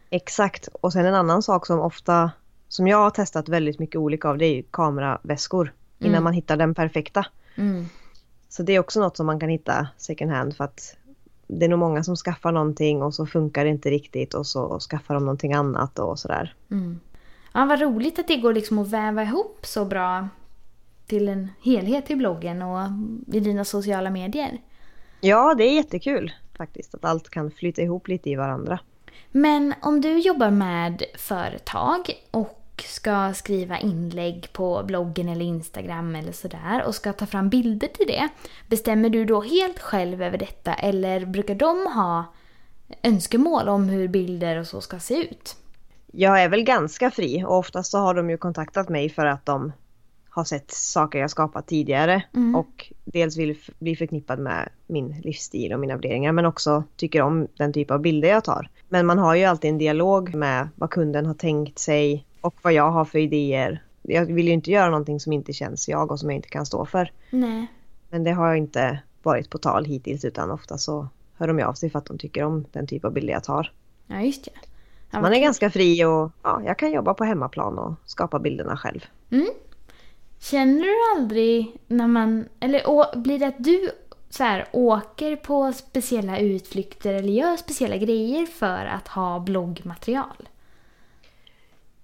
Exakt. 0.10 0.70
Och 0.82 0.94
sen 0.94 1.06
en 1.06 1.16
annan 1.16 1.44
sak 1.44 1.66
som 1.66 1.80
ofta, 1.80 2.32
som 2.68 2.88
jag 2.88 2.98
har 2.98 3.10
testat 3.10 3.50
väldigt 3.50 3.80
mycket 3.80 3.96
olika 3.96 4.30
av, 4.30 4.38
det 4.38 4.46
är 4.46 4.56
ju 4.56 4.64
kameraväskor. 4.72 5.74
Innan 6.00 6.14
mm. 6.14 6.24
man 6.24 6.34
hittar 6.34 6.58
den 6.58 6.76
perfekta. 6.76 7.26
Mm. 7.56 7.86
Så 8.50 8.64
det 8.64 8.74
är 8.74 8.80
också 8.80 9.00
något 9.00 9.18
som 9.18 9.26
man 9.26 9.40
kan 9.40 9.50
hitta 9.50 9.88
second 9.98 10.32
hand 10.32 10.56
för 10.56 10.64
att 10.64 10.96
det 11.48 11.66
är 11.66 11.70
nog 11.70 11.80
många 11.80 12.04
som 12.04 12.16
skaffar 12.16 12.52
någonting 12.52 13.04
och 13.04 13.14
så 13.14 13.26
funkar 13.26 13.64
det 13.64 13.70
inte 13.70 13.90
riktigt 13.90 14.34
och 14.34 14.48
så 14.48 14.80
skaffar 14.80 15.14
de 15.14 15.26
någonting 15.26 15.54
annat 15.54 16.00
och 16.00 16.20
sådär. 16.20 16.56
Mm. 16.72 17.00
Ja, 17.54 17.66
vad 17.66 17.82
roligt 17.82 18.20
att 18.20 18.28
det 18.28 18.36
går 18.36 18.54
liksom 18.54 18.80
att 18.80 18.88
väva 18.88 19.24
ihop 19.24 19.60
så 19.66 19.86
bra 19.86 20.28
till 21.08 21.30
en 21.30 21.52
helhet 21.62 22.12
i 22.12 22.16
bloggen 22.16 22.62
och 22.62 22.80
i 23.34 23.40
dina 23.40 23.66
sociala 23.66 24.10
medier. 24.10 24.62
Ja, 25.22 25.56
det 25.58 25.64
är 25.64 25.76
jättekul 25.76 26.32
faktiskt 26.58 26.96
att 26.96 27.06
allt 27.06 27.30
kan 27.30 27.52
flyta 27.52 27.82
ihop 27.82 28.08
lite 28.08 28.30
i 28.30 28.36
varandra. 28.36 28.80
Men 29.32 29.74
om 29.82 30.02
du 30.02 30.20
jobbar 30.20 30.50
med 30.50 31.04
företag 31.18 32.12
och 32.32 32.84
ska 32.86 33.34
skriva 33.34 33.80
inlägg 33.80 34.50
på 34.54 34.84
bloggen 34.84 35.30
eller 35.30 35.46
Instagram 35.46 36.16
eller 36.16 36.32
sådär 36.32 36.84
och 36.86 36.96
ska 36.96 37.14
ta 37.14 37.26
fram 37.26 37.50
bilder 37.50 37.88
till 37.88 38.08
det. 38.08 38.30
Bestämmer 38.68 39.10
du 39.10 39.26
då 39.26 39.42
helt 39.42 39.80
själv 39.80 40.24
över 40.24 40.38
detta 40.38 40.74
eller 40.74 41.26
brukar 41.26 41.56
de 41.56 41.88
ha 41.96 42.26
önskemål 43.04 43.70
om 43.70 43.90
hur 43.90 44.08
bilder 44.08 44.60
och 44.60 44.68
så 44.68 44.82
ska 44.82 45.00
se 45.00 45.16
ut? 45.16 45.56
Jag 46.12 46.44
är 46.44 46.50
väl 46.50 46.64
ganska 46.64 47.12
fri 47.12 47.44
och 47.44 47.58
oftast 47.58 47.92
så 47.92 47.98
har 47.98 48.14
de 48.14 48.30
ju 48.30 48.38
kontaktat 48.38 48.90
mig 48.90 49.10
för 49.10 49.26
att 49.26 49.46
de 49.46 49.72
har 50.38 50.46
sett 50.46 50.72
saker 50.72 51.20
jag 51.20 51.29
skapat 51.29 51.67
tidigare 51.67 52.24
mm. 52.34 52.56
och 52.56 52.94
dels 53.06 53.38
vill 53.38 53.58
bli 53.79 53.96
förknippad 53.96 54.39
med 54.39 54.70
min 54.88 55.22
livsstil 55.24 55.74
och 55.74 55.79
mina 55.79 55.96
värderingar 55.96 56.32
men 56.32 56.46
också 56.46 56.84
tycker 56.96 57.22
om 57.22 57.48
den 57.58 57.74
typ 57.74 57.91
av 57.91 58.00
bilder 58.00 58.29
jag 58.29 58.44
tar. 58.44 58.70
Men 58.89 59.06
man 59.06 59.17
har 59.17 59.36
ju 59.36 59.44
alltid 59.44 59.70
en 59.70 59.77
dialog 59.77 60.36
med 60.36 60.70
vad 60.75 60.89
kunden 60.89 61.25
har 61.25 61.34
tänkt 61.34 61.79
sig 61.79 62.25
och 62.41 62.56
vad 62.62 62.74
jag 62.74 62.91
har 62.91 63.06
för 63.06 63.20
idéer. 63.20 63.84
Jag 64.01 64.25
vill 64.25 64.48
ju 64.48 64.53
inte 64.53 64.72
göra 64.72 64.89
någonting 64.89 65.20
som 65.20 65.34
inte 65.34 65.53
känns 65.53 65.89
jag 65.89 66.12
och 66.12 66.20
som 66.20 66.29
jag 66.29 66.36
inte 66.36 66.50
kan 66.50 66.65
stå 66.65 66.86
för. 66.86 67.12
Nej. 67.29 67.67
Men 68.10 68.24
det 68.24 68.32
har 68.32 68.56
inte 68.56 69.00
varit 69.24 69.50
på 69.50 69.58
tal 69.58 69.86
hittills 69.86 70.25
utan 70.25 70.51
ofta 70.51 70.77
så 70.77 71.08
hör 71.38 71.48
de 71.48 71.63
av 71.63 71.74
sig 71.74 71.89
för 71.89 72.00
att 72.00 72.06
de 72.06 72.17
tycker 72.17 72.44
om 72.44 72.65
den 72.72 72.88
typ 72.88 73.06
av 73.06 73.13
bilder 73.13 73.34
jag 73.34 73.44
tar. 73.44 73.72
Ja, 74.08 74.22
just 74.22 74.46
det. 74.46 74.51
Ja, 75.12 75.22
Man 75.22 75.34
är 75.34 75.39
ganska 75.39 75.70
fri 75.70 76.06
och 76.06 76.32
ja, 76.44 76.62
jag 76.65 76.79
kan 76.79 76.91
jobba 76.91 77.13
på 77.13 77.24
hemmaplan 77.24 77.77
och 77.77 77.94
skapa 78.06 78.39
bilderna 78.39 78.77
själv. 78.77 79.06
Mm. 79.29 79.48
Känner 80.39 80.82
du 80.82 81.20
aldrig 81.20 81.77
när 81.88 82.08
man, 82.08 82.46
eller 82.60 82.89
å, 82.89 83.06
blir 83.15 83.39
det 83.39 83.48
att 83.48 83.63
du 83.63 83.91
så 84.29 84.44
här, 84.44 84.67
åker 84.72 85.36
på 85.36 85.74
speciella 85.74 86.39
utflykter 86.39 87.13
eller 87.13 87.34
gör 87.34 87.58
speciella 87.58 87.98
grejer 87.98 88.46
för 88.46 88.86
att 88.86 89.08
ha 89.08 89.39
bloggmaterial? 89.39 90.50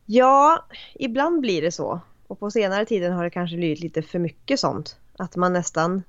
Ja, 0.06 0.66
ibland 0.96 1.42
blir 1.42 1.62
det 1.62 1.72
så. 1.72 2.00
Och 2.28 2.40
på 2.40 2.52
senare 2.52 2.86
tiden 2.86 3.14
har 3.14 3.24
det 3.24 3.30
kanske 3.30 3.58
blivit 3.58 3.80
lite 3.80 4.02
för 4.02 4.20
mycket 4.20 4.60
sånt. 4.60 4.98
Att 5.18 5.36
man 5.36 5.54
nästan 5.54 6.04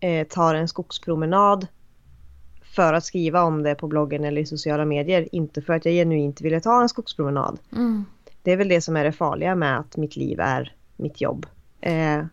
eh, 0.00 0.26
tar 0.26 0.54
en 0.54 0.68
skogspromenad 0.68 1.66
för 2.74 2.94
att 2.94 3.04
skriva 3.04 3.42
om 3.42 3.62
det 3.62 3.74
på 3.74 3.88
bloggen 3.88 4.24
eller 4.24 4.42
i 4.42 4.46
sociala 4.46 4.84
medier. 4.84 5.28
Inte 5.32 5.62
för 5.62 5.72
att 5.72 5.84
jag 5.84 5.94
genuint 5.94 6.40
ville 6.40 6.60
ta 6.60 6.82
en 6.82 6.88
skogspromenad. 6.88 7.58
Mm. 7.72 8.04
Det 8.42 8.52
är 8.52 8.56
väl 8.56 8.68
det 8.68 8.80
som 8.80 8.96
är 8.96 9.04
det 9.04 9.12
farliga 9.12 9.54
med 9.54 9.78
att 9.78 9.96
mitt 9.96 10.16
liv 10.16 10.40
är 10.40 10.74
mitt 10.96 11.20
jobb. 11.20 11.46
Eh, 11.80 12.24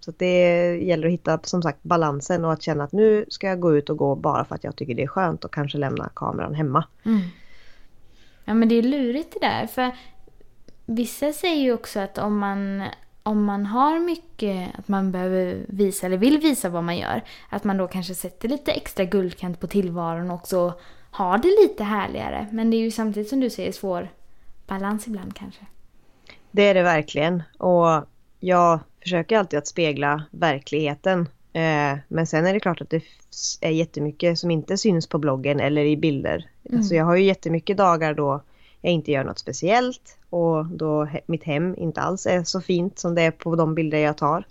så 0.00 0.12
det 0.16 0.76
gäller 0.76 1.06
att 1.06 1.12
hitta 1.12 1.40
som 1.42 1.62
sagt 1.62 1.82
balansen 1.82 2.44
och 2.44 2.52
att 2.52 2.62
känna 2.62 2.84
att 2.84 2.92
nu 2.92 3.24
ska 3.28 3.46
jag 3.46 3.60
gå 3.60 3.76
ut 3.76 3.90
och 3.90 3.96
gå 3.96 4.14
bara 4.14 4.44
för 4.44 4.54
att 4.54 4.64
jag 4.64 4.76
tycker 4.76 4.94
det 4.94 5.02
är 5.02 5.06
skönt 5.06 5.44
och 5.44 5.54
kanske 5.54 5.78
lämna 5.78 6.10
kameran 6.14 6.54
hemma. 6.54 6.84
Mm. 7.04 7.20
Ja 8.44 8.54
men 8.54 8.68
det 8.68 8.74
är 8.74 8.82
lurigt 8.82 9.36
det 9.40 9.46
där. 9.46 9.66
För 9.66 9.90
vissa 10.86 11.32
säger 11.32 11.62
ju 11.62 11.72
också 11.72 12.00
att 12.00 12.18
om 12.18 12.38
man, 12.38 12.82
om 13.22 13.44
man 13.44 13.66
har 13.66 14.00
mycket 14.00 14.78
att 14.78 14.88
man 14.88 15.12
behöver 15.12 15.64
visa 15.68 16.06
eller 16.06 16.16
vill 16.16 16.38
visa 16.38 16.68
vad 16.68 16.84
man 16.84 16.96
gör. 16.96 17.22
Att 17.50 17.64
man 17.64 17.76
då 17.76 17.88
kanske 17.88 18.14
sätter 18.14 18.48
lite 18.48 18.72
extra 18.72 19.04
guldkant 19.04 19.60
på 19.60 19.66
tillvaron 19.66 20.30
och 20.30 20.36
också 20.36 20.74
har 21.10 21.38
det 21.38 21.48
lite 21.62 21.84
härligare. 21.84 22.48
Men 22.52 22.70
det 22.70 22.76
är 22.76 22.80
ju 22.80 22.90
samtidigt 22.90 23.28
som 23.28 23.40
du 23.40 23.50
säger 23.50 23.72
svår 23.72 24.08
balans 24.66 25.06
ibland 25.06 25.34
kanske. 25.34 25.66
Det 26.50 26.62
är 26.62 26.74
det 26.74 26.82
verkligen. 26.82 27.42
Och 27.58 28.13
jag 28.44 28.80
försöker 29.02 29.38
alltid 29.38 29.58
att 29.58 29.66
spegla 29.66 30.24
verkligheten. 30.30 31.20
Eh, 31.52 31.98
men 32.08 32.26
sen 32.26 32.46
är 32.46 32.52
det 32.52 32.60
klart 32.60 32.80
att 32.80 32.90
det 32.90 33.02
är 33.60 33.70
jättemycket 33.70 34.38
som 34.38 34.50
inte 34.50 34.76
syns 34.78 35.06
på 35.06 35.18
bloggen 35.18 35.60
eller 35.60 35.84
i 35.84 35.96
bilder. 35.96 36.46
Mm. 36.64 36.78
Alltså 36.78 36.94
jag 36.94 37.04
har 37.04 37.16
ju 37.16 37.24
jättemycket 37.24 37.76
dagar 37.76 38.14
då 38.14 38.42
jag 38.80 38.92
inte 38.92 39.12
gör 39.12 39.24
något 39.24 39.38
speciellt 39.38 40.18
och 40.30 40.66
då 40.66 41.08
mitt 41.26 41.44
hem 41.44 41.74
inte 41.78 42.00
alls 42.00 42.26
är 42.26 42.44
så 42.44 42.60
fint 42.60 42.98
som 42.98 43.14
det 43.14 43.22
är 43.22 43.30
på 43.30 43.56
de 43.56 43.74
bilder 43.74 43.98
jag 43.98 44.16
tar. 44.16 44.46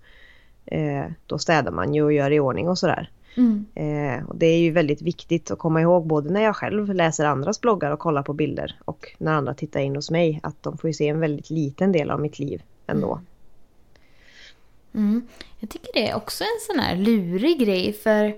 Eh, 0.66 1.06
då 1.28 1.38
städar 1.38 1.72
man 1.72 1.94
ju 1.94 2.04
och 2.04 2.14
gör 2.14 2.32
i 2.32 2.40
ordning 2.40 2.70
och 2.70 2.78
sådär. 2.78 3.10
Mm. 3.38 3.66
Eh, 3.76 4.30
och 4.30 4.38
det 4.38 4.46
är 4.46 4.60
ju 4.60 4.72
väldigt 4.72 5.02
viktigt 5.02 5.52
att 5.52 5.60
komma 5.60 5.82
ihåg 5.82 6.08
både 6.08 6.30
när 6.30 6.42
jag 6.42 6.56
själv 6.56 6.94
läser 6.94 7.26
andras 7.26 7.62
bloggar 7.62 7.92
och 7.92 8.00
kollar 8.00 8.24
på 8.24 8.34
bilder 8.34 8.76
och 8.86 9.16
när 9.18 9.34
andra 9.34 9.54
tittar 9.54 9.80
in 9.80 9.96
hos 9.96 10.12
mig 10.12 10.40
att 10.44 10.64
de 10.64 10.78
får 10.78 10.92
se 10.92 11.08
en 11.08 11.20
väldigt 11.20 11.50
liten 11.50 11.92
del 11.92 12.12
av 12.12 12.22
mitt 12.22 12.40
liv 12.40 12.62
ändå. 12.88 13.14
Mm. 13.14 13.26
Mm. 14.94 15.28
Jag 15.60 15.70
tycker 15.70 15.94
det 15.94 16.10
är 16.10 16.16
också 16.16 16.44
en 16.44 16.76
sån 16.76 16.80
här 16.80 16.96
lurig 16.96 17.60
grej 17.60 17.94
för 17.94 18.36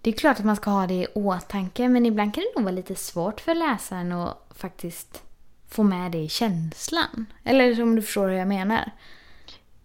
det 0.00 0.10
är 0.10 0.14
klart 0.14 0.38
att 0.38 0.44
man 0.44 0.56
ska 0.56 0.70
ha 0.70 0.86
det 0.86 0.94
i 0.94 1.06
åtanke 1.14 1.88
men 1.88 2.06
ibland 2.06 2.34
kan 2.34 2.44
det 2.44 2.60
nog 2.60 2.64
vara 2.64 2.74
lite 2.74 2.94
svårt 2.94 3.40
för 3.40 3.54
läsaren 3.54 4.12
att 4.12 4.38
faktiskt 4.54 5.22
få 5.68 5.82
med 5.82 6.12
det 6.12 6.18
i 6.18 6.28
känslan. 6.28 7.26
Eller 7.44 7.82
om 7.82 7.96
du 7.96 8.02
förstår 8.02 8.28
hur 8.28 8.36
jag 8.36 8.48
menar. 8.48 8.90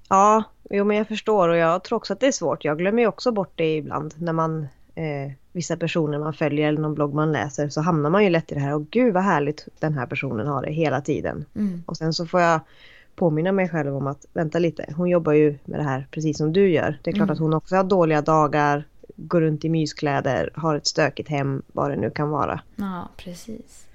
Ja, 0.09 0.43
jo 0.69 0.85
men 0.85 0.97
jag 0.97 1.07
förstår 1.07 1.49
och 1.49 1.57
jag 1.57 1.83
tror 1.83 1.97
också 1.97 2.13
att 2.13 2.19
det 2.19 2.27
är 2.27 2.31
svårt. 2.31 2.65
Jag 2.65 2.77
glömmer 2.77 3.01
ju 3.01 3.07
också 3.07 3.31
bort 3.31 3.51
det 3.55 3.75
ibland 3.75 4.13
när 4.17 4.33
man 4.33 4.67
eh, 4.95 5.31
vissa 5.51 5.77
personer 5.77 6.19
man 6.19 6.33
följer 6.33 6.67
eller 6.67 6.81
någon 6.81 6.95
blogg 6.95 7.13
man 7.13 7.31
läser 7.31 7.69
så 7.69 7.81
hamnar 7.81 8.09
man 8.09 8.23
ju 8.23 8.29
lätt 8.29 8.51
i 8.51 8.55
det 8.55 8.61
här 8.61 8.73
och 8.73 8.89
gud 8.89 9.13
vad 9.13 9.23
härligt 9.23 9.67
den 9.79 9.93
här 9.93 10.05
personen 10.05 10.47
har 10.47 10.61
det 10.61 10.71
hela 10.71 11.01
tiden. 11.01 11.45
Mm. 11.55 11.83
Och 11.85 11.97
sen 11.97 12.13
så 12.13 12.25
får 12.25 12.41
jag 12.41 12.59
påminna 13.15 13.51
mig 13.51 13.69
själv 13.69 13.97
om 13.97 14.07
att 14.07 14.25
vänta 14.33 14.59
lite, 14.59 14.93
hon 14.97 15.09
jobbar 15.09 15.33
ju 15.33 15.57
med 15.65 15.79
det 15.79 15.83
här 15.83 16.07
precis 16.11 16.37
som 16.37 16.53
du 16.53 16.69
gör. 16.69 16.99
Det 17.03 17.09
är 17.09 17.13
klart 17.13 17.25
mm. 17.25 17.33
att 17.33 17.39
hon 17.39 17.53
också 17.53 17.75
har 17.75 17.83
dåliga 17.83 18.21
dagar, 18.21 18.87
går 19.15 19.41
runt 19.41 19.65
i 19.65 19.69
myskläder, 19.69 20.49
har 20.55 20.75
ett 20.75 20.87
stökigt 20.87 21.29
hem, 21.29 21.61
vad 21.67 21.91
det 21.91 21.95
nu 21.95 22.09
kan 22.09 22.29
vara. 22.29 22.61
Ja, 22.75 23.09
precis. 23.17 23.87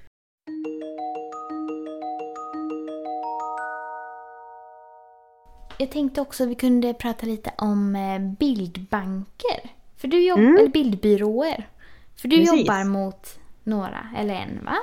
Jag 5.79 5.91
tänkte 5.91 6.21
också 6.21 6.43
att 6.43 6.49
vi 6.49 6.55
kunde 6.55 6.93
prata 6.93 7.25
lite 7.25 7.51
om 7.57 7.95
eh, 7.95 8.19
bildbanker. 8.19 9.71
För 9.97 10.07
du 10.07 10.27
jobbar, 10.27 10.43
mm. 10.43 10.71
bildbyråer. 10.71 11.67
För 12.15 12.27
du 12.27 12.37
Precis. 12.37 12.59
jobbar 12.59 12.83
mot 12.83 13.39
några, 13.63 14.09
eller 14.17 14.33
en 14.33 14.65
va? 14.65 14.77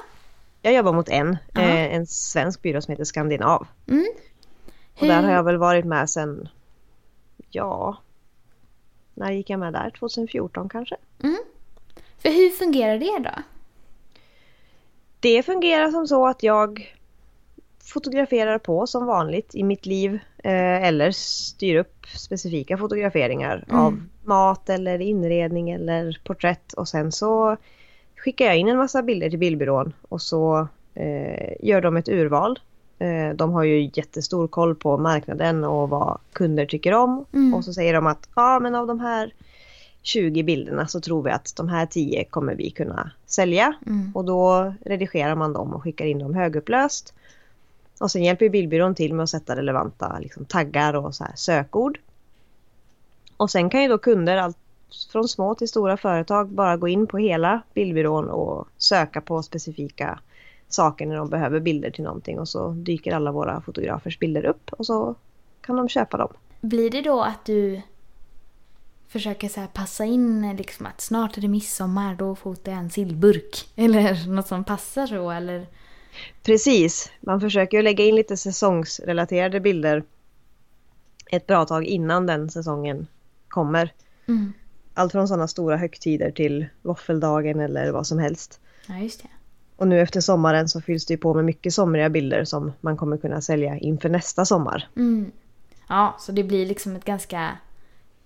Jag 0.65 0.75
jobbar 0.75 0.93
mot 0.93 1.09
en, 1.09 1.37
eh, 1.55 1.95
en 1.95 2.07
svensk 2.07 2.63
byrå 2.63 2.81
som 2.81 2.93
heter 2.93 3.05
Skandinav. 3.05 3.67
Mm. 3.89 4.07
Och 5.01 5.07
där 5.07 5.23
har 5.23 5.33
jag 5.33 5.43
väl 5.43 5.57
varit 5.57 5.85
med 5.85 6.11
sen, 6.11 6.49
ja, 7.51 7.97
när 9.15 9.31
gick 9.31 9.51
jag 9.51 9.61
med 9.61 9.73
där? 9.73 9.91
2014 9.91 10.69
kanske? 10.69 10.97
Mm. 11.23 11.39
För 12.19 12.29
hur 12.29 12.51
fungerar 12.51 12.99
det 12.99 13.31
då? 13.31 13.43
Det 15.21 15.43
fungerar 15.43 15.91
som 15.91 16.07
så 16.07 16.27
att 16.27 16.43
jag 16.43 16.97
fotograferar 17.83 18.59
på 18.59 18.87
som 18.87 19.07
vanligt 19.07 19.55
i 19.55 19.63
mitt 19.63 19.87
liv 19.87 20.19
eh, 20.45 20.85
eller 20.85 21.11
styr 21.11 21.77
upp 21.77 22.07
specifika 22.07 22.79
fotograferingar 22.79 23.65
mm. 23.69 23.81
av 23.81 24.03
mat 24.23 24.69
eller 24.69 25.01
inredning 25.01 25.71
eller 25.71 26.21
porträtt 26.25 26.73
och 26.73 26.89
sen 26.89 27.13
så 27.13 27.57
skickar 28.25 28.45
jag 28.45 28.57
in 28.57 28.69
en 28.69 28.77
massa 28.77 29.03
bilder 29.03 29.31
till 29.31 29.39
bildbyrån 29.39 29.93
och 30.09 30.23
så 30.23 30.69
eh, 30.95 31.55
gör 31.61 31.81
de 31.81 31.97
ett 31.97 32.09
urval. 32.09 32.59
Eh, 32.99 33.37
de 33.37 33.53
har 33.53 33.65
ju 33.65 33.91
jättestor 33.95 34.49
koll 34.49 34.75
på 34.75 34.99
marknaden 34.99 35.65
och 35.65 35.89
vad 35.89 36.19
kunder 36.33 36.67
tycker 36.67 36.95
om. 36.95 37.25
Mm. 37.33 37.55
Och 37.55 37.65
så 37.65 37.73
säger 37.73 37.95
de 37.95 38.07
att 38.07 38.29
ja 38.37 38.59
men 38.63 38.75
av 38.75 38.87
de 38.87 39.01
här 39.01 39.33
20 40.03 40.43
bilderna 40.43 40.87
så 40.87 41.01
tror 41.01 41.23
vi 41.23 41.31
att 41.31 41.57
de 41.57 41.69
här 41.69 41.87
10 41.87 42.25
kommer 42.25 42.55
vi 42.55 42.71
kunna 42.71 43.11
sälja. 43.27 43.75
Mm. 43.87 44.13
Och 44.15 44.25
då 44.25 44.75
redigerar 44.85 45.35
man 45.35 45.53
dem 45.53 45.75
och 45.75 45.83
skickar 45.83 46.05
in 46.05 46.19
dem 46.19 46.35
högupplöst. 46.35 47.15
Och 48.01 48.11
sen 48.11 48.25
hjälper 48.25 48.49
bildbyrån 48.49 48.95
till 48.95 49.15
med 49.15 49.23
att 49.23 49.31
sätta 49.31 49.57
relevanta 49.57 50.19
liksom, 50.19 50.45
taggar 50.45 50.95
och 50.95 51.15
så 51.15 51.27
sökord. 51.35 51.99
Och 53.37 53.51
sen 53.51 53.71
kan 53.71 53.83
ju 53.83 53.89
då 53.89 53.99
kunder, 53.99 54.37
allt 54.37 54.59
från 55.13 55.29
små 55.29 55.55
till 55.55 55.69
stora 55.69 55.97
företag 55.97 56.49
bara 56.49 56.77
gå 56.77 56.89
in 56.89 57.07
på 57.07 57.19
hela 57.19 57.63
bildbyrån 57.75 58.29
och 58.29 58.69
söka 58.79 59.21
på 59.21 59.43
specifika 59.43 60.19
saker 60.69 61.07
när 61.07 61.17
de 61.17 61.29
behöver 61.29 61.61
bilder 61.61 61.91
till 61.91 62.05
någonting 62.05 62.39
och 62.39 62.49
så 62.49 62.71
dyker 62.71 63.15
alla 63.15 63.33
våra 63.33 63.61
fotografers 63.61 64.19
bilder 64.19 64.45
upp 64.45 64.73
och 64.73 64.87
så 64.87 65.15
kan 65.61 65.77
de 65.77 65.89
köpa 65.89 66.17
dem. 66.17 66.33
blir 66.61 66.91
det 66.91 67.03
då 67.03 67.23
att 67.23 67.45
du 67.45 67.83
försöker 69.09 69.49
så 69.49 69.67
passa 69.73 70.05
in 70.05 70.57
liksom 70.57 70.87
att 70.87 71.01
snart 71.01 71.37
är 71.37 71.41
det 71.41 71.49
midsommar, 71.49 72.15
då 72.15 72.35
fotar 72.35 72.73
jag 72.73 72.79
en 72.79 72.91
sillburk? 72.91 73.69
Eller 73.77 74.29
något 74.29 74.47
som 74.47 74.65
passar 74.65 75.07
så 75.07 75.31
eller? 75.31 75.67
Precis, 76.43 77.11
man 77.21 77.41
försöker 77.41 77.83
lägga 77.83 78.05
in 78.05 78.15
lite 78.15 78.37
säsongsrelaterade 78.37 79.61
bilder 79.61 80.03
ett 81.31 81.47
bra 81.47 81.65
tag 81.65 81.85
innan 81.85 82.27
den 82.27 82.51
säsongen 82.51 83.07
kommer. 83.49 83.93
Mm. 84.27 84.53
Allt 84.95 85.13
från 85.13 85.29
sådana 85.29 85.49
stora 85.49 85.77
högtider 85.77 86.31
till 86.31 86.67
våffeldagen 86.83 87.61
eller 87.61 87.93
vad 87.93 88.07
som 88.07 88.19
helst. 88.19 88.61
Ja, 88.87 88.99
just 88.99 89.23
det. 89.23 89.29
Och 89.77 89.89
nu 89.89 90.01
efter 90.01 90.21
sommaren 90.21 90.69
så 90.69 90.81
fylls 90.81 91.07
det 91.07 91.15
ju 91.15 91.19
på 91.19 91.35
med 91.35 91.45
mycket 91.45 91.75
somriga 91.75 92.11
bilder 92.11 92.45
som 92.45 92.73
man 92.81 92.97
kommer 92.97 93.17
kunna 93.17 93.41
sälja 93.41 93.79
inför 93.79 94.09
nästa 94.09 94.45
sommar. 94.45 94.89
Mm. 94.97 95.33
Ja, 95.89 96.17
så 96.21 96.33
det 96.33 96.45
blir 96.45 96.67
liksom 96.67 96.97
ett 96.97 97.05
ganska 97.05 97.59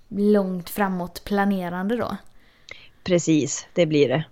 långt 0.09 0.71
framåt 0.71 1.25
planerande 1.25 1.97
då. 1.97 2.17
Precis, 3.05 3.67
det 3.75 3.87
blir 3.87 4.09
det. 4.09 4.25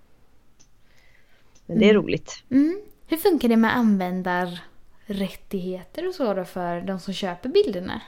Men 1.66 1.78
det 1.78 1.90
är 1.90 1.94
roligt. 1.94 2.44
Mm. 2.50 2.80
Hur 3.06 3.16
funkar 3.16 3.48
det 3.48 3.56
med 3.56 3.76
användarrättigheter 3.76 6.08
och 6.08 6.14
så 6.14 6.34
då 6.34 6.44
för 6.44 6.80
de 6.80 7.00
som 7.00 7.14
köper 7.14 7.48
bilderna? 7.48 8.00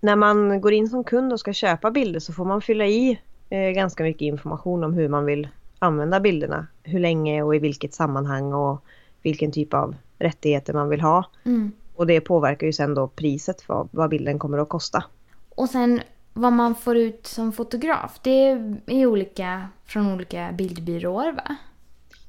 När 0.00 0.16
man 0.16 0.60
går 0.60 0.72
in 0.72 0.88
som 0.88 1.04
kund 1.04 1.32
och 1.32 1.40
ska 1.40 1.52
köpa 1.52 1.90
bilder 1.90 2.20
så 2.20 2.32
får 2.32 2.44
man 2.44 2.62
fylla 2.62 2.86
i 2.86 3.20
eh, 3.50 3.70
ganska 3.70 4.02
mycket 4.02 4.22
information 4.22 4.84
om 4.84 4.94
hur 4.94 5.08
man 5.08 5.24
vill 5.24 5.48
använda 5.78 6.20
bilderna. 6.20 6.66
Hur 6.82 7.00
länge 7.00 7.42
och 7.42 7.56
i 7.56 7.58
vilket 7.58 7.94
sammanhang 7.94 8.52
och 8.52 8.84
vilken 9.22 9.52
typ 9.52 9.74
av 9.74 9.94
rättigheter 10.18 10.72
man 10.72 10.88
vill 10.88 11.00
ha. 11.00 11.24
Mm. 11.44 11.72
Och 11.94 12.06
det 12.06 12.20
påverkar 12.20 12.66
ju 12.66 12.72
sen 12.72 12.94
då 12.94 13.08
priset 13.08 13.62
för 13.62 13.88
vad 13.90 14.10
bilden 14.10 14.38
kommer 14.38 14.58
att 14.58 14.68
kosta. 14.68 15.04
Och 15.48 15.68
sen 15.68 16.00
vad 16.32 16.52
man 16.52 16.74
får 16.74 16.96
ut 16.96 17.26
som 17.26 17.52
fotograf, 17.52 18.20
det 18.22 18.60
är 18.86 19.06
olika 19.06 19.68
från 19.84 20.12
olika 20.12 20.52
bildbyråer 20.52 21.32
va? 21.32 21.56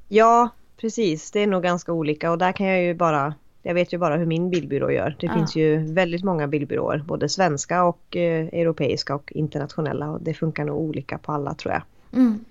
Ja, 0.07 0.49
precis. 0.77 1.31
Det 1.31 1.39
är 1.39 1.47
nog 1.47 1.63
ganska 1.63 1.93
olika 1.93 2.31
och 2.31 2.38
där 2.38 2.51
kan 2.51 2.67
jag 2.67 2.83
ju 2.83 2.93
bara 2.93 3.33
jag 3.69 3.73
vet 3.73 3.93
ju 3.93 3.97
bara 3.97 4.17
hur 4.17 4.25
min 4.25 4.49
bildbyrå 4.49 4.91
gör. 4.91 5.15
Det 5.19 5.27
Ja. 5.27 5.33
finns 5.33 5.55
ju 5.55 5.93
väldigt 5.93 6.23
många 6.23 6.47
bildbyråer, 6.47 7.03
både 7.07 7.29
svenska 7.29 7.83
och 7.83 8.17
eh, 8.17 8.47
europeiska 8.47 9.15
och 9.15 9.31
internationella 9.31 10.09
och 10.09 10.21
det 10.21 10.33
funkar 10.33 10.65
nog 10.65 10.77
olika 10.79 11.17
på 11.17 11.31
alla 11.31 11.53
tror 11.53 11.73
jag. 11.73 11.81
Mm. 12.13 12.45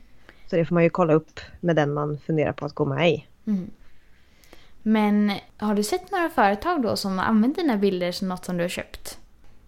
Så 0.46 0.56
det 0.56 0.64
får 0.64 0.74
man 0.74 0.82
ju 0.82 0.90
kolla 0.90 1.12
upp 1.12 1.40
med 1.60 1.76
den 1.76 1.94
man 1.94 2.18
funderar 2.18 2.52
på 2.52 2.66
att 2.66 2.74
gå 2.74 2.84
med 2.84 3.10
i. 3.10 3.26
Mm. 3.46 3.70
Men 4.82 5.32
har 5.56 5.74
du 5.74 5.82
sett 5.82 6.10
några 6.10 6.28
företag 6.28 6.82
då 6.82 6.96
som 6.96 7.18
använder 7.18 7.62
dina 7.62 7.76
bilder 7.76 8.12
som 8.12 8.28
något 8.28 8.44
som 8.44 8.56
du 8.56 8.64
har 8.64 8.68
köpt? 8.68 9.18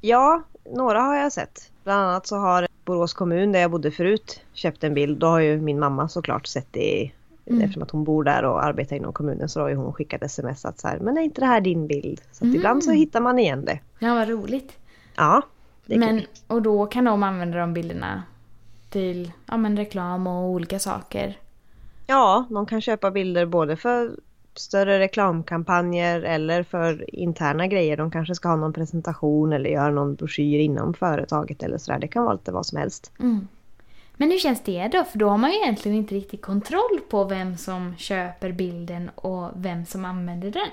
Ja, 0.01 0.43
några 0.75 1.01
har 1.01 1.17
jag 1.17 1.33
sett. 1.33 1.71
Bland 1.85 2.01
annat 2.03 2.27
så 2.27 2.37
har 2.37 2.67
Borås 2.85 3.15
kommun 3.15 3.53
där 3.53 3.61
jag 3.61 3.71
bodde 3.71 3.91
förut 3.91 4.41
köpt 4.53 4.85
en 4.85 4.95
bild. 4.95 5.19
Då 5.19 5.27
har 5.27 5.41
ju 5.41 5.61
min 5.61 5.79
mamma 5.79 6.09
såklart 6.09 6.47
sett 6.47 6.69
det 6.71 7.11
Mm. 7.51 7.63
eftersom 7.63 7.83
att 7.83 7.91
hon 7.91 8.05
bor 8.05 8.25
där 8.25 8.45
och 8.45 8.65
arbetar 8.65 8.97
inom 8.97 9.13
kommunen 9.13 9.49
så 9.49 9.61
har 9.61 9.75
hon 9.75 9.93
skickat 9.93 10.23
sms 10.23 10.65
att 10.65 10.79
så 10.81 10.89
här, 10.89 10.99
men 10.99 11.17
är 11.19 11.23
inte 11.23 11.41
det 11.41 11.47
här 11.47 11.61
din 11.61 11.87
bild? 11.87 12.21
Så 12.33 12.45
Mm. 12.45 12.57
ibland 12.57 12.85
så 12.85 12.91
hittar 12.91 13.21
man 13.21 13.39
igen 13.39 13.65
det. 13.65 13.79
Ja, 13.99 14.15
vad 14.15 14.29
roligt. 14.29 14.73
Ja, 15.17 15.43
Men, 15.87 16.19
kul. 16.19 16.27
och 16.47 16.63
då 16.63 16.87
kan 16.87 17.05
de 17.05 17.23
använda 17.23 17.59
de 17.59 17.73
bilderna 17.75 18.23
till 18.91 19.33
ja, 19.47 19.57
men 19.57 19.77
reklam 19.77 20.27
och 20.27 20.45
olika 20.51 20.79
saker. 20.79 21.39
Ja, 22.07 22.47
de 22.51 22.67
kan 22.67 22.81
köpa 22.81 23.11
bilder 23.11 23.47
både 23.47 23.77
för 23.77 24.11
större 24.55 24.99
reklamkampanjer 24.99 26.23
eller 26.23 26.63
för 26.63 27.15
interna 27.15 27.67
grejer. 27.67 27.97
De 27.97 28.11
kanske 28.11 28.35
ska 28.35 28.49
ha 28.49 28.57
någon 28.57 28.73
presentation 28.73 29.53
eller 29.53 29.71
göra 29.71 29.91
någon 29.91 30.15
broschyr 30.15 30.59
inom 30.59 30.95
företaget 30.95 31.63
eller 31.63 31.79
sådär. 31.79 31.99
Det 31.99 32.09
kan 32.09 32.25
vara 32.25 32.33
lite 32.35 32.53
vad 32.53 32.67
som 32.67 32.79
helst. 32.79 33.13
Mm. 33.21 33.49
Men 34.21 34.31
hur 34.31 34.39
känns 34.39 34.63
det 34.65 34.89
då? 34.89 35.05
För 35.05 35.19
då 35.19 35.29
har 35.29 35.39
man 35.39 35.51
ju 35.51 35.57
egentligen 35.57 35.97
inte 35.99 36.15
riktigt 36.15 36.43
kontroll 36.43 37.01
på 37.11 37.25
vem 37.25 37.57
som 37.57 37.97
köper 37.97 38.53
bilden 38.53 39.11
och 39.15 39.49
vem 39.57 39.85
som 39.87 40.05
använder 40.05 40.51
den. 40.51 40.69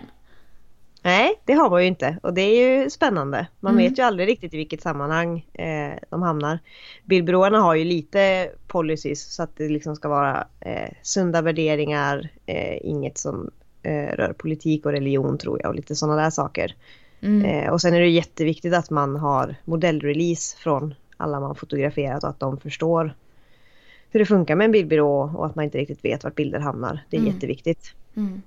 Nej, 1.02 1.42
det 1.46 1.54
har 1.54 1.70
man 1.70 1.82
ju 1.82 1.88
inte 1.88 2.18
och 2.24 2.34
det 2.34 2.42
är 2.42 2.82
ju 2.84 2.90
spännande. 2.90 3.48
Man 3.60 3.74
Mm. 3.74 3.84
vet 3.90 4.00
ju 4.00 4.04
aldrig 4.04 4.28
riktigt 4.28 4.54
i 4.54 4.58
vilket 4.58 4.82
sammanhang 4.82 5.46
eh, 5.54 5.94
de 6.10 6.22
hamnar. 6.22 6.60
Bildbyråerna 7.06 7.60
har 7.60 7.76
ju 7.76 7.84
lite 7.84 8.50
policies 8.68 9.34
så 9.36 9.44
att 9.44 9.58
det 9.58 9.70
liksom 9.70 9.96
ska 9.96 10.10
vara 10.10 10.48
eh, 10.60 10.90
sunda 11.02 11.42
värderingar, 11.42 12.30
eh, 12.46 12.78
inget 12.86 13.18
som 13.18 13.52
eh, 13.84 14.16
rör 14.16 14.34
politik 14.34 14.86
och 14.86 14.92
religion 14.92 15.38
tror 15.38 15.60
jag 15.62 15.70
och 15.70 15.76
lite 15.76 15.96
sådana 15.96 16.22
där 16.22 16.30
saker. 16.30 16.76
Mm. 17.22 17.46
Eh, 17.46 17.70
och 17.72 17.82
sen 17.82 17.94
är 17.94 18.00
det 18.00 18.10
jätteviktigt 18.10 18.74
att 18.74 18.90
man 18.90 19.16
har 19.16 19.56
modellrelease 19.66 20.58
från 20.58 20.94
alla 21.18 21.40
man 21.40 21.56
fotograferat 21.56 22.24
och 22.24 22.30
att 22.30 22.40
de 22.40 22.58
förstår 22.60 23.14
hur 24.10 24.20
det 24.20 24.26
funkar 24.26 24.56
med 24.56 24.66
en 24.66 24.72
bildbyrå 24.72 25.32
och 25.36 25.46
att 25.46 25.56
man 25.56 25.66
inte 25.66 25.78
riktigt 25.78 26.06
vet 26.06 26.24
vart 26.24 26.36
bilder 26.36 26.60
hamnar. 26.60 27.00
Det 27.10 27.18
är 27.18 27.22
Mm. 27.22 27.34
jätteviktigt. 27.34 27.94
Mm. 28.16 28.42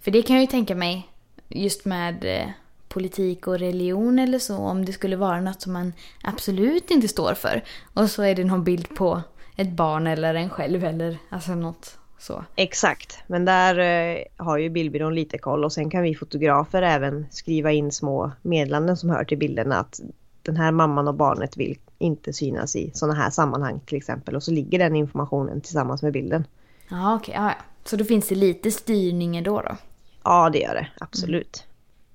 För 0.00 0.10
det 0.10 0.22
kan 0.22 0.36
jag 0.36 0.40
ju 0.40 0.46
tänka 0.46 0.74
mig 0.74 1.08
just 1.48 1.84
med 1.84 2.24
eh, 2.24 2.48
politik 2.88 3.46
och 3.46 3.58
religion 3.58 4.18
eller 4.18 4.38
så 4.38 4.56
om 4.56 4.84
det 4.84 4.92
skulle 4.92 5.16
vara 5.16 5.40
något 5.40 5.62
som 5.62 5.72
man 5.72 5.92
absolut 6.22 6.90
inte 6.90 7.08
står 7.08 7.34
för. 7.34 7.62
Och 7.94 8.10
så 8.10 8.22
är 8.22 8.34
det 8.34 8.44
någon 8.44 8.64
bild 8.64 8.94
på 8.96 9.22
ett 9.56 9.70
barn 9.70 10.06
eller 10.06 10.34
en 10.34 10.50
själv 10.50 10.84
eller 10.84 11.18
alltså 11.28 11.54
något 11.54 11.98
så. 12.18 12.44
Exakt, 12.56 13.18
men 13.26 13.44
där 13.44 13.78
eh, 13.78 14.22
har 14.36 14.58
ju 14.58 14.70
bildbyrån 14.70 15.14
lite 15.14 15.38
koll 15.38 15.64
och 15.64 15.72
sen 15.72 15.90
kan 15.90 16.02
vi 16.02 16.14
fotografer 16.14 16.82
även 16.82 17.26
skriva 17.30 17.72
in 17.72 17.92
små 17.92 18.32
meddelanden 18.42 18.96
som 18.96 19.10
hör 19.10 19.24
till 19.24 19.38
bilderna 19.38 19.78
att 19.78 20.00
den 20.42 20.56
här 20.56 20.72
mamman 20.72 21.08
och 21.08 21.14
barnet 21.14 21.56
vill 21.56 21.78
inte 21.98 22.32
synas 22.32 22.76
i 22.76 22.90
sådana 22.94 23.14
här 23.14 23.30
sammanhang 23.30 23.80
till 23.86 23.96
exempel 23.96 24.36
och 24.36 24.42
så 24.42 24.50
ligger 24.50 24.78
den 24.78 24.96
informationen 24.96 25.60
tillsammans 25.60 26.02
med 26.02 26.12
bilden. 26.12 26.46
Ja 26.90 27.16
okej, 27.16 27.34
ja, 27.38 27.44
ja. 27.44 27.54
Så 27.84 27.96
då 27.96 28.04
finns 28.04 28.28
det 28.28 28.34
lite 28.34 28.70
styrning 28.70 29.42
då 29.42 29.60
då? 29.60 29.76
Ja, 30.24 30.50
det 30.50 30.58
gör 30.58 30.74
det, 30.74 30.88
absolut. 31.00 31.64